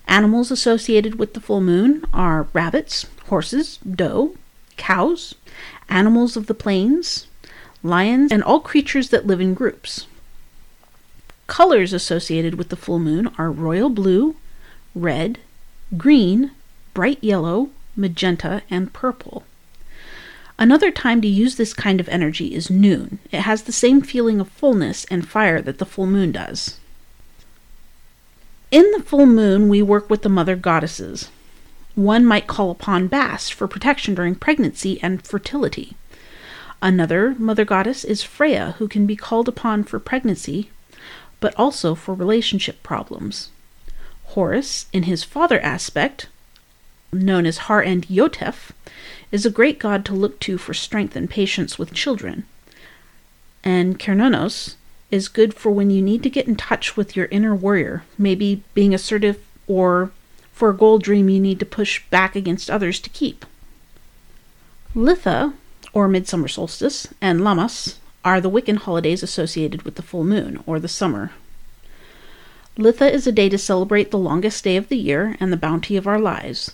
Animals 0.09 0.51
associated 0.51 1.21
with 1.21 1.35
the 1.35 1.41
full 1.41 1.61
moon 1.61 2.05
are 2.13 2.49
rabbits, 2.53 3.07
horses, 3.27 3.79
doe, 3.89 4.35
cows, 4.77 5.37
animals 5.89 6.37
of 6.37 6.49
the 6.49 6.55
plains, 6.55 7.29
lions, 7.85 8.33
and 8.33 8.43
all 8.43 8.59
creatures 8.59 9.11
that 9.11 9.29
live 9.29 9.41
in 9.41 9.55
groups. 9.55 10.09
Colors 11.47 11.93
associated 11.93 12.57
with 12.57 12.71
the 12.71 12.77
full 12.77 12.99
moon 12.99 13.31
are 13.39 13.53
royal 13.53 13.89
blue, 13.89 14.35
red, 14.93 15.39
green, 15.97 16.51
bright 16.95 17.23
yellow, 17.23 17.71
magenta, 17.95 18.63
and 18.71 18.93
purple. 18.93 19.45
Another 20.59 20.91
time 20.91 21.21
to 21.21 21.29
use 21.29 21.57
this 21.57 21.75
kind 21.75 22.01
of 22.01 22.09
energy 22.09 22.55
is 22.55 22.71
noon. 22.71 23.19
It 23.31 23.41
has 23.41 23.63
the 23.63 23.73
same 23.73 24.01
feeling 24.01 24.41
of 24.41 24.49
fullness 24.49 25.05
and 25.11 25.29
fire 25.29 25.61
that 25.61 25.79
the 25.79 25.85
full 25.85 26.07
moon 26.07 26.33
does. 26.33 26.81
In 28.71 28.91
the 28.93 29.03
full 29.03 29.27
moon, 29.27 29.69
we 29.69 29.83
work 29.83 30.09
with 30.09 30.23
the 30.23 30.29
mother 30.29 30.57
goddesses. 30.57 31.31
One 31.95 32.27
might 32.27 32.47
call 32.47 32.71
upon 32.71 33.07
Bast 33.07 33.53
for 33.55 33.69
protection 33.69 34.15
during 34.15 34.35
pregnancy 34.35 34.99
and 35.03 35.23
fertility. 35.23 35.97
Another 36.83 37.35
mother 37.39 37.65
goddess 37.65 38.05
is 38.05 38.23
Freya, 38.23 38.75
who 38.79 38.89
can 38.89 39.07
be 39.07 39.17
called 39.17 39.49
upon 39.49 39.85
for 39.85 39.99
pregnancy, 39.99 40.71
but 41.41 41.55
also 41.57 41.95
for 41.95 42.15
relationship 42.15 42.83
problems. 42.83 43.51
Horus, 44.29 44.87
in 44.93 45.05
his 45.05 45.25
father 45.25 45.61
aspect, 45.61 46.29
known 47.13 47.47
as 47.47 47.59
Har 47.59 47.81
and 47.81 48.07
Yotef, 48.09 48.73
is 49.33 49.47
a 49.47 49.51
great 49.51 49.79
god 49.79 50.05
to 50.05 50.15
look 50.15 50.41
to 50.41 50.59
for 50.59 50.75
strength 50.75 51.17
and 51.17 51.29
patience 51.29 51.79
with 51.79 51.95
children. 51.95 52.45
And 53.65 53.99
Cernunnos 53.99 54.75
is 55.11 55.29
good 55.29 55.55
for 55.55 55.71
when 55.71 55.91
you 55.91 56.03
need 56.03 56.23
to 56.23 56.31
get 56.31 56.47
in 56.47 56.57
touch 56.57 56.97
with 56.97 57.17
your 57.17 57.27
inner 57.27 57.55
warrior, 57.55 58.05
maybe 58.19 58.63
being 58.75 58.95
assertive 58.95 59.39
or 59.67 60.11
for 60.53 60.71
a 60.71 60.77
goal 60.77 60.99
dream 60.99 61.29
you 61.29 61.41
need 61.41 61.59
to 61.59 61.67
push 61.67 62.03
back 62.11 62.35
against 62.35 62.71
others 62.71 62.99
to 63.01 63.11
keep. 63.11 63.45
Litha, 64.95 65.53
or 65.93 66.09
Midsummer 66.09 66.49
Solstice, 66.49 67.09
and 67.21 67.41
Lammas 67.41 67.97
are 68.25 68.41
the 68.41 68.51
Wiccan 68.51 68.79
holidays 68.79 69.23
associated 69.23 69.83
with 69.83 69.97
the 69.97 70.03
full 70.03 70.25
moon, 70.25 70.63
or 70.67 70.81
the 70.81 70.89
summer. 70.89 71.33
Litha 72.79 73.11
is 73.11 73.27
a 73.27 73.33
day 73.33 73.49
to 73.49 73.57
celebrate 73.57 74.11
the 74.11 74.19
longest 74.19 74.63
day 74.63 74.77
of 74.77 74.89
the 74.89 74.99
year 74.99 75.35
and 75.41 75.51
the 75.51 75.57
bounty 75.57 75.97
of 75.97 76.07
our 76.07 76.19
lives. 76.19 76.73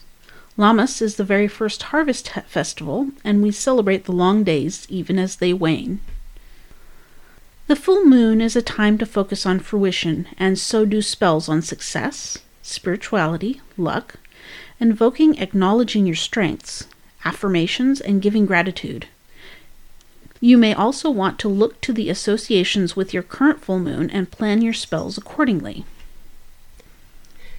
Lammas 0.56 1.00
is 1.00 1.14
the 1.14 1.24
very 1.24 1.46
first 1.46 1.84
harvest 1.84 2.28
festival, 2.46 3.10
and 3.22 3.40
we 3.40 3.52
celebrate 3.52 4.04
the 4.04 4.12
long 4.12 4.42
days 4.42 4.86
even 4.90 5.16
as 5.18 5.36
they 5.36 5.52
wane. 5.52 6.00
The 7.68 7.76
full 7.76 8.04
moon 8.04 8.40
is 8.40 8.56
a 8.56 8.62
time 8.62 8.98
to 8.98 9.06
focus 9.06 9.46
on 9.46 9.60
fruition, 9.60 10.26
and 10.36 10.58
so 10.58 10.84
do 10.84 11.00
spells 11.00 11.48
on 11.48 11.62
success, 11.62 12.36
spirituality, 12.62 13.60
luck, 13.78 14.16
invoking 14.80 15.38
acknowledging 15.38 16.04
your 16.04 16.16
strengths, 16.16 16.88
affirmations, 17.24 18.00
and 18.00 18.20
giving 18.20 18.44
gratitude. 18.44 19.06
You 20.44 20.58
may 20.58 20.74
also 20.74 21.08
want 21.08 21.38
to 21.38 21.48
look 21.48 21.80
to 21.82 21.92
the 21.92 22.10
associations 22.10 22.96
with 22.96 23.14
your 23.14 23.22
current 23.22 23.60
full 23.60 23.78
moon 23.78 24.10
and 24.10 24.28
plan 24.28 24.60
your 24.60 24.72
spells 24.72 25.16
accordingly. 25.16 25.84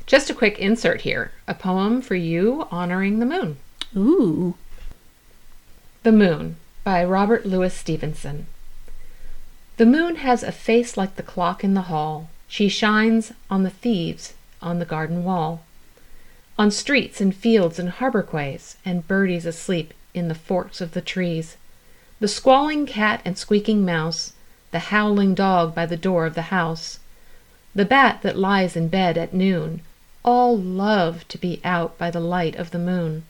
Just 0.06 0.30
a 0.30 0.34
quick 0.34 0.60
insert 0.60 1.02
here 1.02 1.32
a 1.48 1.54
poem 1.54 2.02
for 2.02 2.16
you 2.16 2.68
honoring 2.72 3.20
the 3.20 3.26
moon. 3.26 3.56
Ooh. 3.96 4.56
The 6.04 6.12
Moon 6.12 6.58
by 6.84 7.06
Robert 7.06 7.46
Louis 7.46 7.74
Stevenson. 7.74 8.48
The 9.78 9.86
moon 9.86 10.18
has 10.18 10.44
a 10.44 10.52
face 10.52 10.98
like 10.98 11.16
the 11.16 11.24
clock 11.24 11.64
in 11.64 11.76
the 11.76 11.84
hall. 11.84 12.30
She 12.50 12.68
shines 12.68 13.32
on 13.50 13.64
the 13.64 13.70
thieves 13.70 14.34
on 14.62 14.80
the 14.80 14.86
garden 14.86 15.24
wall, 15.24 15.64
on 16.60 16.70
streets 16.70 17.22
and 17.22 17.34
fields 17.34 17.80
and 17.80 17.92
harbor 17.92 18.24
quays, 18.24 18.76
and 18.84 19.08
birdies 19.08 19.46
asleep 19.46 19.94
in 20.14 20.28
the 20.28 20.36
forks 20.36 20.82
of 20.82 20.92
the 20.92 21.02
trees, 21.02 21.56
the 22.20 22.28
squalling 22.28 22.86
cat 22.86 23.22
and 23.26 23.38
squeaking 23.38 23.84
mouse, 23.86 24.34
the 24.72 24.80
howling 24.94 25.34
dog 25.34 25.76
by 25.76 25.86
the 25.86 25.98
door 25.98 26.26
of 26.26 26.36
the 26.36 26.54
house, 26.54 27.00
the 27.76 27.86
bat 27.86 28.22
that 28.22 28.38
lies 28.38 28.76
in 28.76 28.88
bed 28.88 29.18
at 29.18 29.34
noon, 29.34 29.82
all 30.24 30.58
love 30.58 31.28
to 31.28 31.38
be 31.38 31.60
out 31.64 31.98
by 31.98 32.10
the 32.10 32.20
light 32.20 32.56
of 32.56 32.72
the 32.72 32.80
moon. 32.80 33.24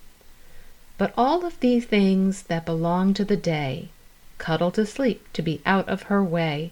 But 0.98 1.14
all 1.18 1.46
of 1.46 1.60
these 1.60 1.86
things 1.86 2.44
that 2.44 2.66
belong 2.66 3.14
to 3.16 3.26
the 3.26 3.38
day 3.38 3.90
cuddle 4.38 4.72
to 4.72 4.86
sleep 4.86 5.26
to 5.34 5.42
be 5.42 5.62
out 5.66 5.88
of 5.88 6.04
her 6.04 6.24
way, 6.24 6.72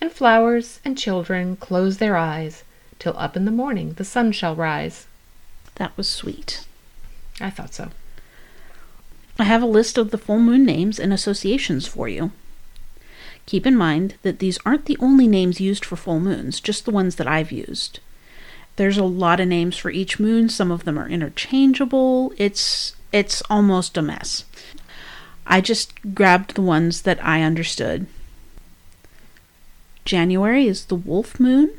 and 0.00 0.10
flowers 0.10 0.80
and 0.84 0.98
children 0.98 1.56
close 1.56 1.98
their 1.98 2.16
eyes 2.16 2.64
till 2.98 3.16
up 3.16 3.36
in 3.36 3.44
the 3.44 3.50
morning 3.50 3.92
the 3.94 4.04
sun 4.04 4.32
shall 4.32 4.56
rise. 4.56 5.06
That 5.76 5.96
was 5.96 6.08
sweet. 6.08 6.66
I 7.40 7.50
thought 7.50 7.74
so. 7.74 7.90
I 9.38 9.44
have 9.44 9.62
a 9.62 9.66
list 9.66 9.98
of 9.98 10.10
the 10.10 10.18
full 10.18 10.38
moon 10.38 10.64
names 10.64 10.98
and 10.98 11.12
associations 11.12 11.86
for 11.86 12.08
you. 12.08 12.32
Keep 13.44 13.66
in 13.66 13.76
mind 13.76 14.16
that 14.22 14.38
these 14.38 14.58
aren't 14.64 14.86
the 14.86 14.96
only 14.98 15.28
names 15.28 15.60
used 15.60 15.84
for 15.84 15.96
full 15.96 16.20
moons, 16.20 16.60
just 16.60 16.84
the 16.84 16.90
ones 16.90 17.16
that 17.16 17.28
I've 17.28 17.52
used. 17.52 18.00
There's 18.76 18.98
a 18.98 19.04
lot 19.04 19.40
of 19.40 19.48
names 19.48 19.76
for 19.76 19.90
each 19.90 20.18
moon, 20.18 20.48
some 20.48 20.70
of 20.70 20.84
them 20.84 20.98
are 20.98 21.08
interchangeable. 21.08 22.32
It's 22.36 22.94
it's 23.12 23.42
almost 23.48 23.96
a 23.96 24.02
mess. 24.02 24.44
I 25.46 25.60
just 25.60 26.14
grabbed 26.14 26.54
the 26.54 26.62
ones 26.62 27.02
that 27.02 27.24
I 27.24 27.42
understood. 27.42 28.06
January 30.04 30.66
is 30.66 30.86
the 30.86 30.96
wolf 30.96 31.38
moon. 31.38 31.70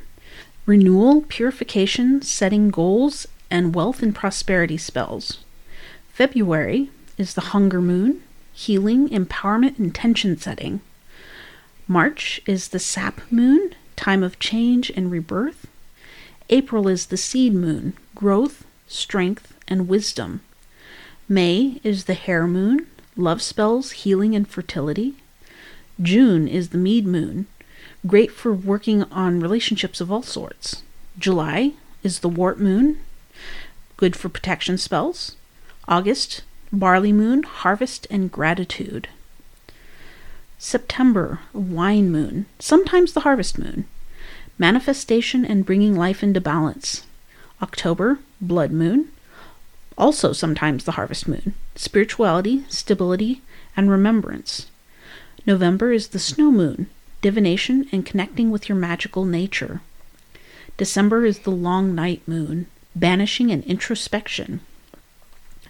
Renewal, 0.65 1.21
purification, 1.27 2.21
setting 2.21 2.69
goals, 2.69 3.27
and 3.51 3.75
wealth 3.75 4.01
and 4.01 4.15
prosperity 4.15 4.77
spells. 4.77 5.39
February 6.13 6.89
is 7.17 7.33
the 7.33 7.41
hunger 7.51 7.81
moon, 7.81 8.21
healing, 8.53 9.09
empowerment, 9.09 9.79
intention 9.79 10.37
setting. 10.37 10.81
March 11.87 12.41
is 12.45 12.69
the 12.69 12.79
sap 12.79 13.21
moon, 13.31 13.73
time 13.95 14.23
of 14.23 14.39
change 14.39 14.89
and 14.91 15.11
rebirth. 15.11 15.67
April 16.49 16.87
is 16.87 17.07
the 17.07 17.17
seed 17.17 17.53
moon, 17.53 17.93
growth, 18.15 18.65
strength, 18.87 19.53
and 19.67 19.87
wisdom. 19.87 20.41
May 21.29 21.81
is 21.83 22.05
the 22.05 22.13
Hare 22.13 22.47
moon, 22.47 22.87
love 23.15 23.41
spells, 23.41 23.91
healing, 23.91 24.35
and 24.35 24.47
fertility. 24.47 25.15
June 26.01 26.47
is 26.47 26.69
the 26.69 26.77
mead 26.77 27.05
moon, 27.05 27.47
great 28.05 28.31
for 28.31 28.53
working 28.53 29.03
on 29.05 29.39
relationships 29.39 29.99
of 29.99 30.11
all 30.11 30.21
sorts. 30.21 30.83
July 31.17 31.73
is 32.03 32.19
the 32.19 32.29
wort 32.29 32.59
moon, 32.59 32.99
good 33.97 34.15
for 34.15 34.29
protection 34.29 34.77
spells. 34.77 35.35
August, 35.87 36.43
barley 36.71 37.13
moon, 37.13 37.43
harvest, 37.43 38.07
and 38.09 38.31
gratitude. 38.31 39.07
September, 40.57 41.39
wine 41.53 42.11
moon, 42.11 42.45
sometimes 42.59 43.13
the 43.13 43.21
harvest 43.21 43.57
moon, 43.59 43.85
manifestation 44.57 45.45
and 45.45 45.65
bringing 45.65 45.95
life 45.95 46.23
into 46.23 46.41
balance. 46.41 47.03
October, 47.61 48.19
blood 48.41 48.71
moon, 48.71 49.09
also 49.97 50.33
sometimes 50.33 50.83
the 50.83 50.93
harvest 50.93 51.27
moon, 51.27 51.53
spirituality, 51.75 52.65
stability, 52.69 53.41
and 53.75 53.89
remembrance. 53.89 54.67
November 55.45 55.91
is 55.91 56.09
the 56.09 56.19
snow 56.19 56.51
moon, 56.51 56.87
divination 57.21 57.87
and 57.91 58.05
connecting 58.05 58.51
with 58.51 58.67
your 58.67 58.77
magical 58.77 59.25
nature. 59.25 59.81
December 60.77 61.25
is 61.25 61.39
the 61.39 61.51
long 61.51 61.95
night 61.95 62.21
moon, 62.27 62.67
banishing 62.95 63.51
and 63.51 63.63
introspection. 63.63 64.59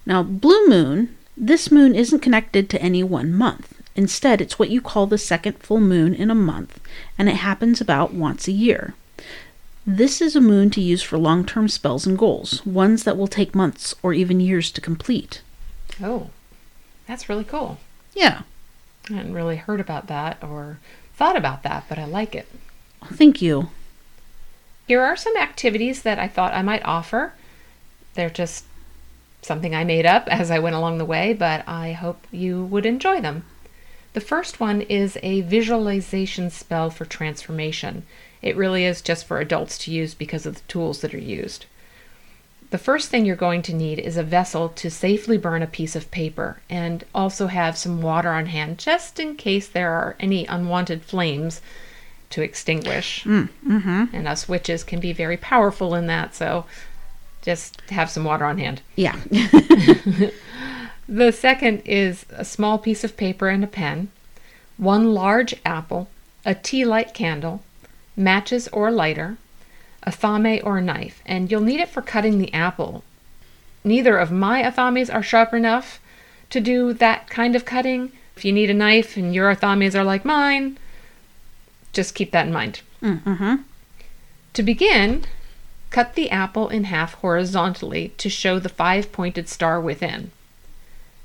Now, 0.08 0.24
blue 0.24 0.70
moon, 0.70 1.17
this 1.36 1.70
moon 1.70 1.93
isn't 1.93 2.22
connected 2.22 2.70
to 2.70 2.82
any 2.82 3.04
one 3.04 3.34
month. 3.34 3.82
Instead, 3.93 4.39
it's 4.39 4.58
what 4.58 4.70
you 4.70 4.80
call 4.80 5.06
the 5.06 5.17
second 5.17 5.58
full 5.60 5.82
moon 5.82 6.13
in 6.13 6.32
a 6.32 6.36
month, 6.36 6.80
and 7.17 7.28
it 7.28 7.36
happens 7.36 7.82
about 7.82 8.13
once 8.13 8.48
a 8.48 8.54
year. 8.54 8.96
This 9.86 10.22
is 10.22 10.34
a 10.34 10.39
moon 10.39 10.70
to 10.70 10.82
use 10.82 11.04
for 11.04 11.17
long 11.17 11.43
term 11.46 11.67
spells 11.67 12.08
and 12.08 12.17
goals, 12.17 12.65
ones 12.65 13.04
that 13.04 13.17
will 13.17 13.28
take 13.28 13.54
months 13.54 13.96
or 14.02 14.13
even 14.13 14.39
years 14.39 14.72
to 14.72 14.80
complete. 14.80 15.41
Oh, 16.02 16.30
that's 17.06 17.28
really 17.28 17.43
cool. 17.43 17.78
Yeah. 18.13 18.43
I 19.10 19.13
hadn't 19.13 19.34
really 19.34 19.58
heard 19.58 19.82
about 19.82 20.08
that 20.08 20.41
or 20.41 20.80
thought 21.15 21.36
about 21.36 21.63
that, 21.63 21.84
but 21.89 22.00
I 22.00 22.06
like 22.06 22.34
it. 22.34 22.48
Thank 23.04 23.41
you. 23.41 23.72
Here 24.88 25.02
are 25.02 25.17
some 25.17 25.36
activities 25.36 26.04
that 26.04 26.17
I 26.17 26.30
thought 26.30 26.54
I 26.54 26.62
might 26.62 26.86
offer. 26.86 27.34
They're 28.13 28.30
just 28.30 28.63
something 29.48 29.74
I 29.74 29.84
made 29.84 30.06
up 30.06 30.28
as 30.28 30.52
I 30.52 30.60
went 30.60 30.76
along 30.76 30.98
the 30.98 31.06
way, 31.06 31.34
but 31.34 31.68
I 31.68 31.94
hope 31.94 32.28
you 32.32 32.66
would 32.66 32.86
enjoy 32.86 33.22
them. 33.22 33.46
The 34.14 34.22
first 34.22 34.60
one 34.60 34.82
is 34.82 35.18
a 35.24 35.42
visualization 35.42 36.50
spell 36.50 36.90
for 36.90 37.06
transformation. 37.06 38.04
It 38.42 38.56
really 38.56 38.84
is 38.84 39.02
just 39.02 39.26
for 39.26 39.40
adults 39.40 39.78
to 39.80 39.92
use 39.92 40.14
because 40.14 40.46
of 40.46 40.56
the 40.56 40.68
tools 40.68 41.02
that 41.02 41.14
are 41.14 41.20
used. 41.20 41.66
The 42.70 42.78
first 42.78 43.10
thing 43.10 43.26
you're 43.26 43.36
going 43.36 43.62
to 43.64 43.74
need 43.74 43.98
is 43.98 44.18
a 44.18 44.24
vessel 44.24 44.70
to 44.70 44.90
safely 44.92 45.38
burn 45.38 45.62
a 45.62 45.68
piece 45.68 45.96
of 45.96 46.12
paper 46.12 46.60
and 46.70 47.06
also 47.16 47.48
have 47.48 47.78
some 47.78 48.02
water 48.02 48.32
on 48.32 48.48
hand 48.48 48.78
just 48.78 49.20
in 49.20 49.36
case 49.36 49.68
there 49.68 49.92
are 49.92 50.18
any 50.20 50.46
unwanted 50.46 51.04
flames 51.04 51.62
to 52.32 52.42
extinguish. 52.42 53.24
Mm, 53.24 53.50
mm-hmm. 53.66 54.04
And 54.12 54.28
us 54.28 54.50
witches 54.50 54.84
can 54.84 55.00
be 55.00 55.14
very 55.14 55.38
powerful 55.38 55.96
in 55.96 56.08
that, 56.08 56.36
so 56.36 56.66
just 57.48 57.82
have 57.90 58.10
some 58.10 58.24
water 58.24 58.46
on 58.46 58.58
hand. 58.58 58.82
Yeah. 58.96 59.16
The 61.10 61.32
second 61.32 61.84
is 61.86 62.26
a 62.32 62.44
small 62.44 62.78
piece 62.78 63.06
of 63.06 63.16
paper 63.16 63.48
and 63.48 63.64
a 63.64 63.68
pen, 63.68 64.10
one 64.76 65.14
large 65.14 65.56
apple, 65.66 66.10
a 66.44 66.54
tea 66.54 66.84
light 66.84 67.14
candle, 67.14 67.64
matches 68.18 68.68
or 68.74 68.92
lighter, 68.92 69.38
a 70.04 70.12
athame 70.12 70.62
or 70.66 70.78
a 70.78 70.82
knife, 70.82 71.22
and 71.26 71.50
you'll 71.50 71.62
need 71.62 71.80
it 71.80 71.88
for 71.88 72.02
cutting 72.02 72.40
the 72.40 72.54
apple. 72.54 73.04
Neither 73.86 74.18
of 74.18 74.32
my 74.32 74.62
athames 74.62 75.14
are 75.14 75.24
sharp 75.24 75.54
enough 75.54 76.02
to 76.50 76.60
do 76.60 76.92
that 76.94 77.30
kind 77.30 77.56
of 77.56 77.64
cutting. 77.64 78.12
If 78.36 78.44
you 78.44 78.52
need 78.52 78.70
a 78.70 78.74
knife 78.74 79.16
and 79.16 79.34
your 79.34 79.50
athames 79.56 79.96
are 79.96 80.04
like 80.04 80.26
mine, 80.26 80.78
just 81.94 82.16
keep 82.16 82.32
that 82.32 82.48
in 82.48 82.54
mind. 82.54 82.82
mm-hmm. 83.02 83.56
To 84.56 84.64
begin, 84.64 85.24
cut 85.89 86.15
the 86.15 86.30
apple 86.30 86.69
in 86.69 86.86
half 86.86 87.15
horizontally 87.15 88.10
to 88.17 88.30
show 88.30 88.60
the 88.60 88.69
five 88.69 89.12
pointed 89.12 89.47
star 89.47 89.80
within. 89.80 90.32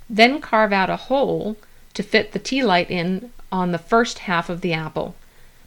Then 0.09 0.40
carve 0.40 0.72
out 0.72 0.90
a 0.90 0.96
hole 0.96 1.57
to 1.94 2.03
fit 2.03 2.33
the 2.33 2.38
tea 2.38 2.62
light 2.62 2.90
in 2.90 3.33
on 3.51 3.72
the 3.72 3.79
first 3.79 4.20
half 4.20 4.48
of 4.48 4.61
the 4.61 4.72
apple. 4.72 5.14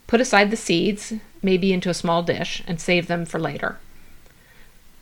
Put 0.06 0.20
aside 0.20 0.50
the 0.50 0.56
seeds, 0.56 1.14
maybe 1.42 1.72
into 1.72 1.90
a 1.90 1.94
small 1.94 2.22
dish, 2.22 2.62
and 2.66 2.80
save 2.80 3.06
them 3.06 3.24
for 3.24 3.38
later. 3.38 3.78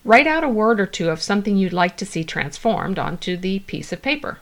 Write 0.05 0.27
out 0.27 0.45
a 0.45 0.49
word 0.49 0.81
or 0.81 0.87
two 0.87 1.09
of 1.09 1.23
something 1.23 1.57
you'd 1.57 1.73
like 1.73 1.97
to 1.97 2.07
see 2.07 2.25
transformed 2.25 2.99
onto 2.99 3.37
the 3.37 3.61
piece 3.61 3.93
of 3.93 4.03
paper. 4.03 4.39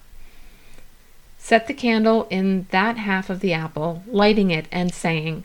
Set 1.38 1.66
the 1.66 1.74
candle 1.74 2.26
in 2.30 2.66
that 2.70 2.96
half 2.96 3.30
of 3.30 3.40
the 3.40 3.52
apple, 3.52 4.02
lighting 4.06 4.50
it 4.50 4.66
and 4.72 4.92
saying, 4.92 5.44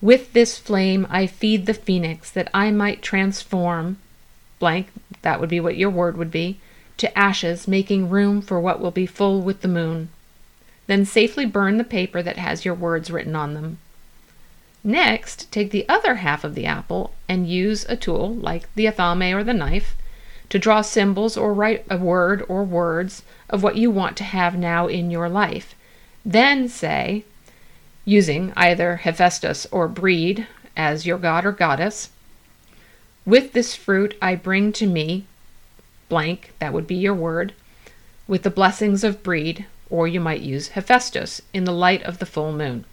With 0.00 0.32
this 0.32 0.58
flame 0.58 1.06
I 1.10 1.26
feed 1.26 1.66
the 1.66 1.74
phoenix 1.74 2.30
that 2.30 2.48
I 2.54 2.70
might 2.70 3.02
transform, 3.02 3.98
blank, 4.58 4.88
that 5.22 5.40
would 5.40 5.50
be 5.50 5.60
what 5.60 5.76
your 5.76 5.90
word 5.90 6.16
would 6.16 6.30
be, 6.30 6.58
to 6.96 7.18
ashes, 7.18 7.68
making 7.68 8.08
room 8.08 8.40
for 8.40 8.60
what 8.60 8.80
will 8.80 8.90
be 8.90 9.06
full 9.06 9.42
with 9.42 9.60
the 9.60 9.68
moon. 9.68 10.08
Then 10.86 11.04
safely 11.04 11.46
burn 11.46 11.78
the 11.78 11.84
paper 11.84 12.22
that 12.22 12.36
has 12.36 12.64
your 12.64 12.74
words 12.74 13.10
written 13.10 13.36
on 13.36 13.54
them. 13.54 13.78
Next, 14.82 15.52
take 15.52 15.70
the 15.70 15.88
other 15.88 16.16
half 16.16 16.44
of 16.44 16.54
the 16.54 16.66
apple 16.66 17.12
and 17.28 17.48
use 17.48 17.84
a 17.88 17.96
tool 17.96 18.34
like 18.34 18.74
the 18.74 18.86
athame 18.86 19.34
or 19.34 19.44
the 19.44 19.52
knife 19.52 19.94
to 20.48 20.58
draw 20.58 20.80
symbols 20.80 21.36
or 21.36 21.52
write 21.52 21.84
a 21.90 21.98
word 21.98 22.44
or 22.48 22.64
words 22.64 23.22
of 23.48 23.62
what 23.62 23.76
you 23.76 23.90
want 23.90 24.16
to 24.16 24.24
have 24.24 24.56
now 24.56 24.86
in 24.86 25.10
your 25.10 25.28
life. 25.28 25.74
Then 26.24 26.68
say, 26.68 27.24
using 28.04 28.52
either 28.56 28.96
Hephaestus 28.96 29.66
or 29.70 29.88
Breed 29.88 30.46
as 30.76 31.06
your 31.06 31.18
god 31.18 31.44
or 31.44 31.52
goddess, 31.52 32.10
with 33.26 33.52
this 33.52 33.74
fruit 33.74 34.16
I 34.22 34.34
bring 34.34 34.72
to 34.72 34.86
me, 34.86 35.26
blank, 36.08 36.52
that 36.58 36.72
would 36.72 36.86
be 36.86 36.94
your 36.94 37.14
word, 37.14 37.52
with 38.26 38.42
the 38.42 38.50
blessings 38.50 39.04
of 39.04 39.22
Breed, 39.22 39.66
or 39.90 40.08
you 40.08 40.20
might 40.20 40.40
use 40.40 40.68
Hephaestus, 40.68 41.42
in 41.52 41.64
the 41.64 41.72
light 41.72 42.02
of 42.04 42.18
the 42.18 42.26
full 42.26 42.52
moon. 42.52 42.84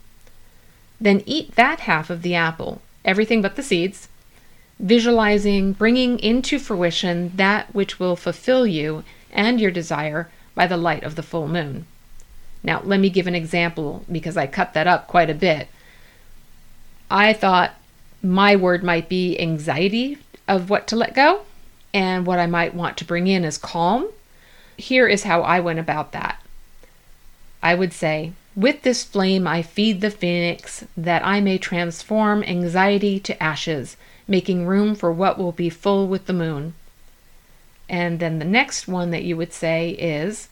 Then 0.99 1.23
eat 1.25 1.55
that 1.55 1.81
half 1.81 2.09
of 2.09 2.23
the 2.23 2.35
apple, 2.35 2.81
everything 3.05 3.41
but 3.41 3.55
the 3.55 3.63
seeds, 3.63 4.09
visualizing 4.79 5.73
bringing 5.73 6.19
into 6.19 6.59
fruition 6.59 7.31
that 7.35 7.73
which 7.73 7.99
will 7.99 8.15
fulfill 8.15 8.67
you 8.67 9.03
and 9.31 9.59
your 9.61 9.71
desire 9.71 10.29
by 10.55 10.67
the 10.67 10.77
light 10.77 11.03
of 11.03 11.15
the 11.15 11.23
full 11.23 11.47
moon. 11.47 11.85
Now, 12.63 12.81
let 12.83 12.99
me 12.99 13.09
give 13.09 13.27
an 13.27 13.35
example 13.35 14.03
because 14.11 14.37
I 14.37 14.47
cut 14.47 14.73
that 14.73 14.87
up 14.87 15.07
quite 15.07 15.29
a 15.29 15.35
bit. 15.35 15.67
I 17.09 17.33
thought 17.33 17.75
my 18.21 18.55
word 18.55 18.83
might 18.83 19.07
be 19.07 19.39
anxiety 19.39 20.17
of 20.47 20.69
what 20.69 20.87
to 20.87 20.95
let 20.95 21.13
go, 21.13 21.41
and 21.93 22.25
what 22.25 22.39
I 22.39 22.47
might 22.47 22.73
want 22.73 22.97
to 22.97 23.05
bring 23.05 23.27
in 23.27 23.45
is 23.45 23.57
calm. 23.57 24.09
Here 24.77 25.07
is 25.07 25.23
how 25.23 25.41
I 25.41 25.59
went 25.59 25.79
about 25.79 26.11
that. 26.11 26.41
I 27.61 27.75
would 27.75 27.93
say, 27.93 28.33
with 28.55 28.81
this 28.81 29.03
flame 29.03 29.47
I 29.47 29.61
feed 29.61 30.01
the 30.01 30.11
phoenix, 30.11 30.85
that 30.95 31.25
I 31.25 31.41
may 31.41 31.57
transform 31.57 32.43
anxiety 32.43 33.19
to 33.21 33.41
ashes, 33.41 33.97
making 34.27 34.65
room 34.65 34.95
for 34.95 35.11
what 35.11 35.37
will 35.37 35.51
be 35.51 35.69
full 35.69 36.07
with 36.07 36.25
the 36.25 36.33
moon. 36.33 36.73
And 37.89 38.19
then 38.19 38.39
the 38.39 38.45
next 38.45 38.87
one 38.87 39.11
that 39.11 39.23
you 39.23 39.37
would 39.37 39.53
say 39.53 39.91
is, 39.91 40.49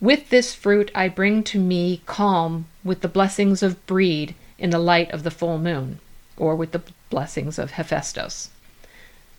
With 0.00 0.28
this 0.28 0.54
fruit 0.54 0.90
I 0.94 1.08
bring 1.08 1.42
to 1.44 1.58
me 1.58 2.02
calm 2.04 2.66
with 2.84 3.00
the 3.00 3.08
blessings 3.08 3.62
of 3.62 3.84
Breed 3.86 4.34
in 4.58 4.70
the 4.70 4.78
light 4.78 5.10
of 5.10 5.22
the 5.22 5.30
full 5.30 5.58
moon, 5.58 6.00
or 6.36 6.54
with 6.54 6.72
the 6.72 6.82
blessings 7.08 7.58
of 7.58 7.72
Hephaestus. 7.72 8.50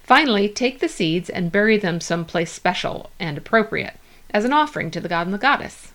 Finally, 0.04 0.50
take 0.50 0.80
the 0.80 0.90
seeds 0.90 1.30
and 1.30 1.52
bury 1.52 1.78
them 1.78 2.02
someplace 2.02 2.52
special 2.52 3.12
and 3.20 3.38
appropriate 3.38 4.00
as 4.32 4.46
an 4.46 4.54
offering 4.54 4.90
to 4.90 5.00
the 5.00 5.10
god 5.10 5.28
and 5.28 5.34
the 5.34 5.38
goddess. 5.38 5.92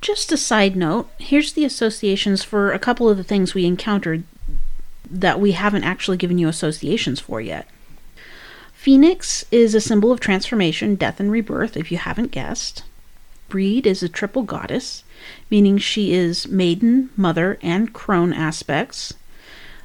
Just 0.00 0.32
a 0.32 0.36
side 0.36 0.76
note, 0.76 1.10
here's 1.18 1.52
the 1.52 1.64
associations 1.64 2.42
for 2.44 2.72
a 2.72 2.78
couple 2.78 3.10
of 3.10 3.16
the 3.16 3.24
things 3.24 3.54
we 3.54 3.66
encountered 3.66 4.24
that 5.10 5.40
we 5.40 5.52
haven't 5.52 5.84
actually 5.84 6.16
given 6.16 6.38
you 6.38 6.48
associations 6.48 7.20
for 7.20 7.40
yet. 7.40 7.68
Phoenix 8.72 9.44
is 9.50 9.74
a 9.74 9.80
symbol 9.80 10.12
of 10.12 10.20
transformation, 10.20 10.94
death, 10.94 11.20
and 11.20 11.30
rebirth, 11.30 11.76
if 11.76 11.90
you 11.92 11.98
haven't 11.98 12.30
guessed. 12.30 12.84
Breed 13.54 13.86
is 13.86 14.02
a 14.02 14.08
triple 14.08 14.42
goddess, 14.42 15.04
meaning 15.48 15.78
she 15.78 16.12
is 16.12 16.48
maiden, 16.48 17.10
mother, 17.16 17.56
and 17.62 17.92
crone 17.92 18.32
aspects. 18.32 19.14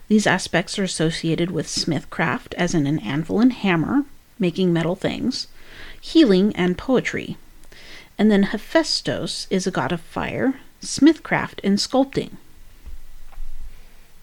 These 0.07 0.25
aspects 0.25 0.79
are 0.79 0.83
associated 0.83 1.51
with 1.51 1.67
smithcraft, 1.67 2.55
as 2.55 2.73
in 2.73 2.87
an 2.87 2.97
anvil 2.97 3.39
and 3.39 3.53
hammer, 3.53 4.05
making 4.39 4.73
metal 4.73 4.95
things. 4.95 5.45
healing 6.01 6.51
and 6.55 6.79
poetry. 6.79 7.37
And 8.17 8.31
then 8.31 8.41
Hephaestus 8.41 9.45
is 9.51 9.67
a 9.67 9.71
god 9.71 9.91
of 9.91 10.01
fire, 10.01 10.55
smithcraft, 10.81 11.59
and 11.63 11.77
sculpting. 11.77 12.37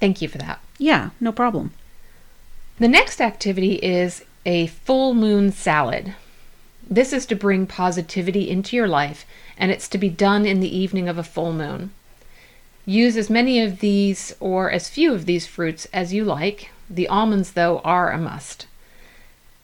Thank 0.01 0.21
you 0.21 0.27
for 0.27 0.39
that. 0.39 0.59
Yeah, 0.77 1.11
no 1.21 1.31
problem. 1.31 1.73
The 2.81 2.89
next 2.89 3.21
activity 3.21 3.75
is 3.75 4.25
a 4.45 4.67
full 4.67 5.15
moon 5.15 5.53
salad. 5.53 6.17
This 6.89 7.13
is 7.13 7.27
to 7.27 7.35
bring 7.35 7.67
positivity 7.67 8.49
into 8.49 8.77
your 8.77 8.87
life, 8.87 9.27
and 9.59 9.73
it's 9.73 9.89
to 9.89 9.99
be 9.99 10.09
done 10.09 10.47
in 10.47 10.61
the 10.61 10.77
evening 10.77 11.09
of 11.09 11.19
a 11.19 11.25
full 11.25 11.53
moon. 11.53 11.91
Use 12.85 13.17
as 13.17 13.29
many 13.29 13.61
of 13.61 13.81
these 13.81 14.35
or 14.39 14.71
as 14.71 14.89
few 14.89 15.13
of 15.13 15.27
these 15.27 15.47
fruits 15.47 15.87
as 15.93 16.15
you 16.15 16.25
like. 16.25 16.71
The 16.89 17.09
almonds, 17.09 17.53
though, 17.53 17.81
are 17.81 18.13
a 18.13 18.19
must. 18.19 18.67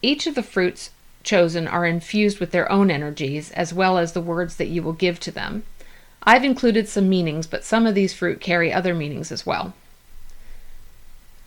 Each 0.02 0.26
of 0.26 0.34
the 0.34 0.42
fruits 0.42 0.90
chosen 1.22 1.68
are 1.68 1.86
infused 1.86 2.40
with 2.40 2.50
their 2.50 2.70
own 2.70 2.90
energies, 2.90 3.52
as 3.52 3.72
well 3.72 3.98
as 3.98 4.12
the 4.12 4.20
words 4.20 4.56
that 4.56 4.68
you 4.68 4.82
will 4.82 4.92
give 4.92 5.20
to 5.20 5.30
them. 5.30 5.62
I've 6.24 6.44
included 6.44 6.88
some 6.88 7.08
meanings, 7.08 7.46
but 7.46 7.64
some 7.64 7.86
of 7.86 7.94
these 7.94 8.12
fruit 8.12 8.40
carry 8.40 8.72
other 8.72 8.94
meanings 8.94 9.30
as 9.30 9.46
well. 9.46 9.74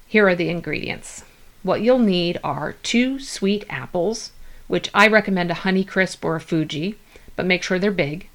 Here 0.07 0.27
are 0.27 0.35
the 0.35 0.49
ingredients. 0.49 1.25
What 1.63 1.81
you'll 1.81 1.99
need 1.99 2.39
are 2.41 2.77
two 2.83 3.19
sweet 3.19 3.65
apples, 3.69 4.31
which 4.67 4.89
I 4.93 5.07
recommend 5.07 5.51
a 5.51 5.55
Honeycrisp 5.55 6.23
or 6.23 6.35
a 6.35 6.41
Fuji, 6.41 6.97
but 7.35 7.45
make 7.45 7.63
sure 7.63 7.79
they're 7.79 7.91
big. 7.91 8.29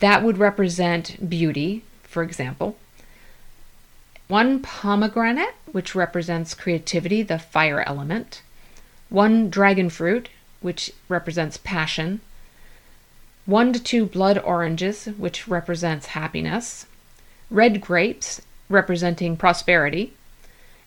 That 0.00 0.22
would 0.22 0.38
represent 0.38 1.28
beauty, 1.28 1.82
for 2.02 2.22
example. 2.22 2.76
One 4.28 4.60
pomegranate, 4.60 5.54
which 5.70 5.94
represents 5.94 6.54
creativity, 6.54 7.22
the 7.22 7.38
fire 7.38 7.82
element. 7.86 8.42
One 9.08 9.48
dragon 9.50 9.88
fruit, 9.88 10.28
which 10.60 10.92
represents 11.08 11.56
passion. 11.56 12.20
One 13.44 13.72
to 13.72 13.80
two 13.80 14.04
blood 14.04 14.38
oranges, 14.38 15.04
which 15.04 15.46
represents 15.46 16.06
happiness. 16.06 16.86
Red 17.50 17.80
grapes, 17.80 18.42
representing 18.68 19.36
prosperity. 19.36 20.14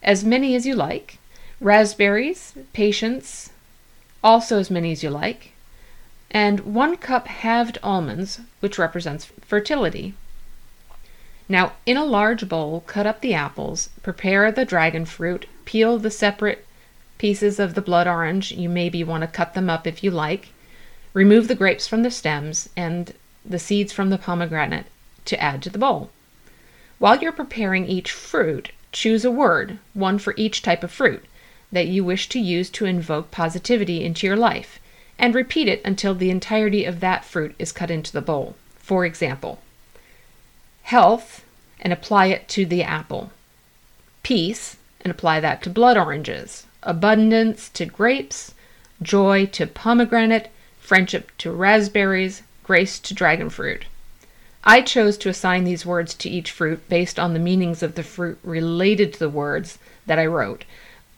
As 0.04 0.26
many 0.26 0.56
as 0.56 0.66
you 0.66 0.76
like. 0.76 1.18
Raspberries, 1.62 2.54
patience, 2.74 3.52
also 4.24 4.60
as 4.60 4.70
many 4.70 4.92
as 4.92 5.04
you 5.04 5.10
like. 5.10 5.54
And 6.32 6.60
one 6.62 6.98
cup 6.98 7.28
halved 7.28 7.78
almonds, 7.82 8.42
which 8.60 8.78
represents 8.78 9.26
fertility. 9.42 10.14
Now, 11.48 11.74
in 11.86 11.98
a 11.98 12.06
large 12.06 12.48
bowl, 12.48 12.84
cut 12.86 13.08
up 13.08 13.22
the 13.22 13.34
apples, 13.34 13.90
prepare 14.04 14.52
the 14.52 14.66
dragon 14.66 15.06
fruit, 15.06 15.48
peel 15.66 15.98
the 15.98 16.12
separate 16.12 16.66
pieces 17.18 17.60
of 17.60 17.74
the 17.74 17.82
blood 17.82 18.08
orange. 18.08 18.52
You 18.52 18.70
maybe 18.70 19.04
want 19.04 19.22
to 19.22 19.28
cut 19.28 19.56
them 19.56 19.70
up 19.70 19.88
if 19.88 20.04
you 20.04 20.12
like. 20.12 20.50
Remove 21.14 21.48
the 21.48 21.56
grapes 21.56 21.88
from 21.88 22.04
the 22.04 22.12
stems 22.12 22.70
and 22.78 23.14
the 23.44 23.58
seeds 23.58 23.92
from 23.92 24.12
the 24.12 24.18
pomegranate 24.20 24.86
to 25.26 25.42
add 25.42 25.64
to 25.64 25.70
the 25.72 25.80
bowl. 25.80 26.12
While 27.00 27.18
you're 27.18 27.32
preparing 27.32 27.88
each 27.88 28.12
fruit, 28.12 28.72
choose 28.92 29.26
a 29.26 29.32
word, 29.32 29.80
one 29.94 30.20
for 30.20 30.34
each 30.38 30.62
type 30.62 30.84
of 30.84 30.92
fruit, 30.92 31.26
that 31.72 31.88
you 31.88 32.04
wish 32.04 32.30
to 32.30 32.40
use 32.40 32.70
to 32.70 32.86
invoke 32.86 33.32
positivity 33.32 34.04
into 34.04 34.26
your 34.26 34.36
life, 34.36 34.80
and 35.18 35.36
repeat 35.36 35.68
it 35.68 35.82
until 35.86 36.16
the 36.16 36.30
entirety 36.30 36.86
of 36.86 37.00
that 37.00 37.26
fruit 37.26 37.54
is 37.60 37.72
cut 37.72 37.92
into 37.92 38.12
the 38.12 38.22
bowl. 38.22 38.56
For 38.78 39.06
example, 39.06 39.60
health 40.84 41.44
and 41.80 41.94
apply 41.94 42.28
it 42.28 42.48
to 42.50 42.66
the 42.66 42.84
apple, 42.84 43.32
peace 44.24 44.78
and 45.02 45.12
apply 45.12 45.40
that 45.40 45.62
to 45.64 45.70
blood 45.70 45.98
oranges, 45.98 46.66
abundance 46.84 47.70
to 47.70 47.86
grapes, 47.86 48.54
joy 49.02 49.46
to 49.46 49.68
pomegranate, 49.68 50.50
friendship 50.80 51.32
to 51.38 51.52
raspberries, 51.52 52.42
grace 52.64 53.00
to 53.00 53.14
dragon 53.14 53.50
fruit. 53.50 53.86
I 54.64 54.82
chose 54.82 55.18
to 55.20 55.30
assign 55.30 55.64
these 55.64 55.86
words 55.86 56.14
to 56.16 56.30
each 56.30 56.52
fruit 56.52 56.88
based 56.90 57.18
on 57.18 57.34
the 57.34 57.40
meanings 57.40 57.82
of 57.82 57.96
the 57.96 58.04
fruit 58.04 58.40
related 58.44 59.14
to 59.14 59.20
the 59.20 59.30
words 59.30 59.78
that 60.06 60.20
I 60.20 60.26
wrote, 60.26 60.66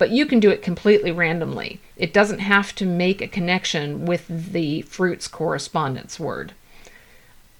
but 0.01 0.09
you 0.09 0.25
can 0.25 0.39
do 0.39 0.49
it 0.49 0.63
completely 0.63 1.11
randomly. 1.11 1.79
It 1.95 2.11
doesn't 2.11 2.39
have 2.39 2.73
to 2.73 2.87
make 2.87 3.21
a 3.21 3.27
connection 3.27 4.03
with 4.07 4.25
the 4.27 4.81
fruit's 4.81 5.27
correspondence 5.27 6.19
word. 6.19 6.53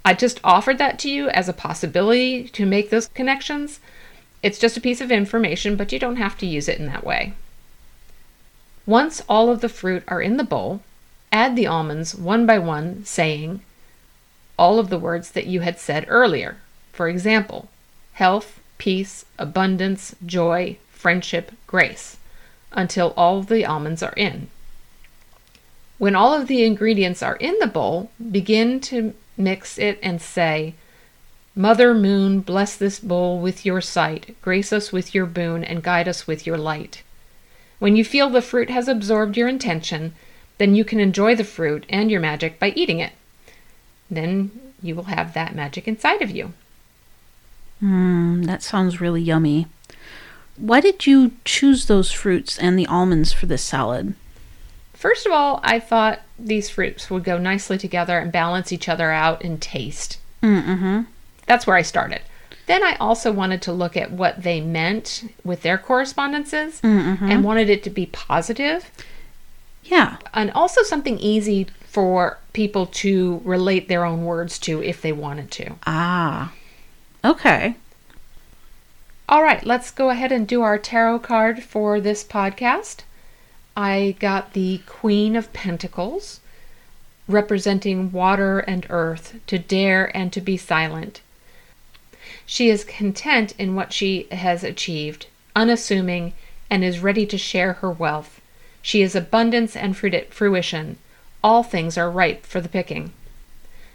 I 0.04 0.15
just 0.15 0.39
offered 0.43 0.80
that 0.80 0.97
to 1.01 1.10
you 1.12 1.30
as 1.30 1.47
a 1.47 1.54
possibility 1.54 2.45
to 2.45 2.65
make 2.65 2.89
those 2.89 3.10
connections. 3.10 3.80
It's 4.41 4.58
just 4.58 4.75
a 4.75 4.82
piece 4.82 5.01
of 5.01 5.12
information, 5.12 5.75
but 5.75 5.91
you 5.91 5.99
don't 5.99 6.15
have 6.15 6.36
to 6.39 6.47
use 6.47 6.67
it 6.67 6.80
in 6.80 6.88
that 6.88 7.04
way. 7.04 7.34
Once 8.88 9.21
all 9.30 9.51
of 9.51 9.62
the 9.62 9.69
fruit 9.69 10.01
are 10.08 10.19
in 10.19 10.38
the 10.38 10.43
bowl, 10.43 10.82
add 11.32 11.56
the 11.56 11.67
almonds 11.67 12.15
one 12.15 12.47
by 12.47 12.58
one, 12.58 13.06
saying 13.06 13.62
all 14.58 14.80
of 14.80 14.89
the 14.89 14.97
words 14.97 15.30
that 15.34 15.45
you 15.45 15.60
had 15.60 15.80
said 15.80 16.06
earlier. 16.08 16.58
For 16.91 17.08
example, 17.08 17.69
health, 18.13 18.60
peace, 18.80 19.25
abundance, 19.38 20.15
joy, 20.25 20.80
friendship, 20.91 21.51
grace, 21.67 22.17
until 22.71 23.13
all 23.17 23.41
the 23.41 23.65
almonds 23.65 24.01
are 24.03 24.13
in. 24.13 24.49
When 25.97 26.15
all 26.15 26.34
of 26.34 26.47
the 26.47 26.63
ingredients 26.63 27.21
are 27.21 27.36
in 27.36 27.57
the 27.60 27.67
bowl, 27.67 28.12
begin 28.31 28.79
to 28.81 29.13
mix 29.38 29.77
it 29.77 29.99
and 30.01 30.21
say, 30.21 30.73
Mother 31.55 31.93
Moon, 31.93 32.39
bless 32.39 32.75
this 32.75 32.99
bowl 32.99 33.39
with 33.39 33.65
your 33.65 33.81
sight, 33.81 34.36
grace 34.41 34.71
us 34.71 34.91
with 34.91 35.13
your 35.13 35.25
boon, 35.25 35.63
and 35.63 35.84
guide 35.84 36.07
us 36.07 36.25
with 36.25 36.47
your 36.47 36.57
light. 36.57 37.03
When 37.79 37.95
you 37.95 38.05
feel 38.05 38.29
the 38.29 38.41
fruit 38.41 38.69
has 38.69 38.88
absorbed 38.88 39.36
your 39.36 39.47
intention, 39.47 40.13
then 40.60 40.75
you 40.75 40.86
can 40.86 40.99
enjoy 40.99 41.36
the 41.36 41.43
fruit 41.43 41.86
and 41.89 42.10
your 42.10 42.21
magic 42.21 42.60
by 42.60 42.69
eating 42.69 42.99
it. 42.99 43.13
Then 44.10 44.73
you 44.81 44.95
will 44.95 45.03
have 45.03 45.34
that 45.34 45.55
magic 45.55 45.88
inside 45.88 46.21
of 46.21 46.31
you. 46.31 46.53
Mmm, 47.81 48.45
that 48.45 48.62
sounds 48.62 49.01
really 49.01 49.21
yummy. 49.21 49.67
Why 50.57 50.79
did 50.79 51.05
you 51.07 51.31
choose 51.45 51.85
those 51.85 52.11
fruits 52.11 52.57
and 52.57 52.77
the 52.77 52.87
almonds 52.87 53.33
for 53.33 53.45
this 53.47 53.63
salad? 53.63 54.13
First 54.93 55.25
of 55.25 55.31
all, 55.31 55.59
I 55.63 55.79
thought 55.79 56.21
these 56.37 56.69
fruits 56.69 57.09
would 57.09 57.23
go 57.23 57.37
nicely 57.39 57.77
together 57.77 58.19
and 58.19 58.31
balance 58.31 58.71
each 58.71 58.87
other 58.87 59.11
out 59.11 59.41
in 59.41 59.57
taste. 59.57 60.19
Mm-hmm. 60.43 61.01
That's 61.47 61.65
where 61.65 61.75
I 61.75 61.81
started. 61.81 62.21
Then 62.67 62.83
I 62.83 62.95
also 62.99 63.31
wanted 63.31 63.61
to 63.63 63.73
look 63.73 63.97
at 63.97 64.11
what 64.11 64.43
they 64.43 64.61
meant 64.61 65.33
with 65.43 65.63
their 65.63 65.77
correspondences 65.79 66.79
Mm-hmm. 66.81 67.25
and 67.31 67.43
wanted 67.43 67.69
it 67.69 67.83
to 67.83 67.89
be 67.89 68.05
positive 68.05 68.91
Yeah. 69.83 70.17
and 70.33 70.51
also 70.51 70.83
something 70.83 71.17
easy 71.17 71.67
for 71.87 72.37
people 72.53 72.85
to 72.85 73.41
relate 73.43 73.87
their 73.87 74.05
own 74.05 74.23
words 74.23 74.59
to 74.59 74.81
if 74.83 75.01
they 75.01 75.11
wanted 75.11 75.49
to. 75.51 75.73
Ah. 75.87 76.53
Okay. 77.25 77.75
All 79.31 79.43
right, 79.43 79.65
let's 79.65 79.91
go 79.91 80.09
ahead 80.09 80.33
and 80.33 80.45
do 80.45 80.61
our 80.61 80.77
tarot 80.77 81.19
card 81.19 81.63
for 81.63 82.01
this 82.01 82.21
podcast. 82.21 83.03
I 83.77 84.17
got 84.19 84.51
the 84.51 84.81
Queen 84.85 85.37
of 85.37 85.53
Pentacles, 85.53 86.41
representing 87.29 88.11
water 88.11 88.59
and 88.59 88.85
earth, 88.89 89.39
to 89.47 89.57
dare 89.57 90.11
and 90.13 90.33
to 90.33 90.41
be 90.41 90.57
silent. 90.57 91.21
She 92.45 92.69
is 92.69 92.83
content 92.83 93.53
in 93.57 93.73
what 93.73 93.93
she 93.93 94.27
has 94.33 94.65
achieved, 94.65 95.27
unassuming, 95.55 96.33
and 96.69 96.83
is 96.83 96.99
ready 96.99 97.25
to 97.27 97.37
share 97.37 97.73
her 97.75 97.89
wealth. 97.89 98.41
She 98.81 99.01
is 99.01 99.15
abundance 99.15 99.77
and 99.77 99.95
fruition. 99.95 100.97
All 101.41 101.63
things 101.63 101.97
are 101.97 102.11
ripe 102.11 102.45
for 102.45 102.59
the 102.59 102.67
picking. 102.67 103.13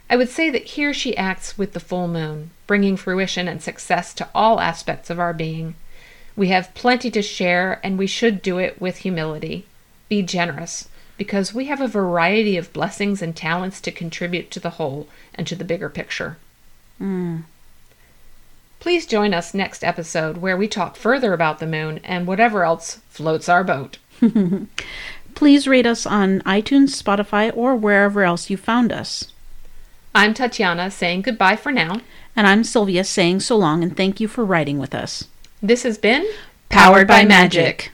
I 0.09 0.15
would 0.15 0.29
say 0.29 0.49
that 0.49 0.69
here 0.69 0.95
she 0.95 1.15
acts 1.15 1.59
with 1.59 1.73
the 1.73 1.79
full 1.79 2.07
moon, 2.07 2.49
bringing 2.67 2.97
fruition 2.97 3.47
and 3.47 3.61
success 3.61 4.13
to 4.13 4.27
all 4.35 4.59
aspects 4.59 5.09
of 5.09 5.19
our 5.19 5.33
being. 5.33 5.75
We 6.35 6.49
have 6.49 6.75
plenty 6.75 7.09
to 7.11 7.21
share, 7.21 7.79
and 7.83 7.97
we 7.97 8.05
should 8.05 8.41
do 8.41 8.59
it 8.59 8.79
with 8.79 8.97
humility. 8.97 9.65
Be 10.09 10.21
generous, 10.21 10.87
because 11.17 11.53
we 11.53 11.65
have 11.65 11.81
a 11.81 11.87
variety 11.87 12.57
of 12.57 12.71
blessings 12.73 13.21
and 13.21 13.35
talents 13.35 13.81
to 13.81 13.91
contribute 13.91 14.51
to 14.51 14.59
the 14.59 14.71
whole 14.71 15.07
and 15.33 15.47
to 15.47 15.55
the 15.55 15.65
bigger 15.65 15.89
picture. 15.89 16.37
Mm. 17.01 17.43
Please 18.79 19.07
join 19.07 19.33
us 19.33 19.53
next 19.53 19.83
episode 19.83 20.37
where 20.37 20.55
we 20.55 20.67
talk 20.67 20.95
further 20.95 21.33
about 21.33 21.59
the 21.59 21.65
moon 21.65 21.99
and 22.03 22.27
whatever 22.27 22.63
else 22.63 22.99
floats 23.09 23.49
our 23.49 23.63
boat. 23.63 23.97
Please 25.35 25.67
rate 25.67 25.85
us 25.85 26.05
on 26.05 26.41
iTunes, 26.41 27.01
Spotify, 27.01 27.51
or 27.55 27.75
wherever 27.75 28.23
else 28.23 28.49
you 28.49 28.57
found 28.57 28.91
us. 28.91 29.31
I'm 30.13 30.33
Tatiana 30.33 30.89
saying 30.89 31.23
goodbye 31.23 31.55
for 31.55 31.71
now. 31.71 32.01
And 32.37 32.45
I'm 32.45 32.63
Sylvia 32.63 33.03
saying 33.03 33.39
so 33.39 33.57
long 33.57 33.81
and 33.81 33.97
thank 33.97 34.19
you 34.19 34.27
for 34.27 34.45
writing 34.45 34.77
with 34.77 34.93
us. 34.93 35.27
This 35.59 35.81
has 35.81 35.97
been 35.97 36.23
Powered 36.69 37.07
by 37.07 37.25
Magic. 37.25 37.91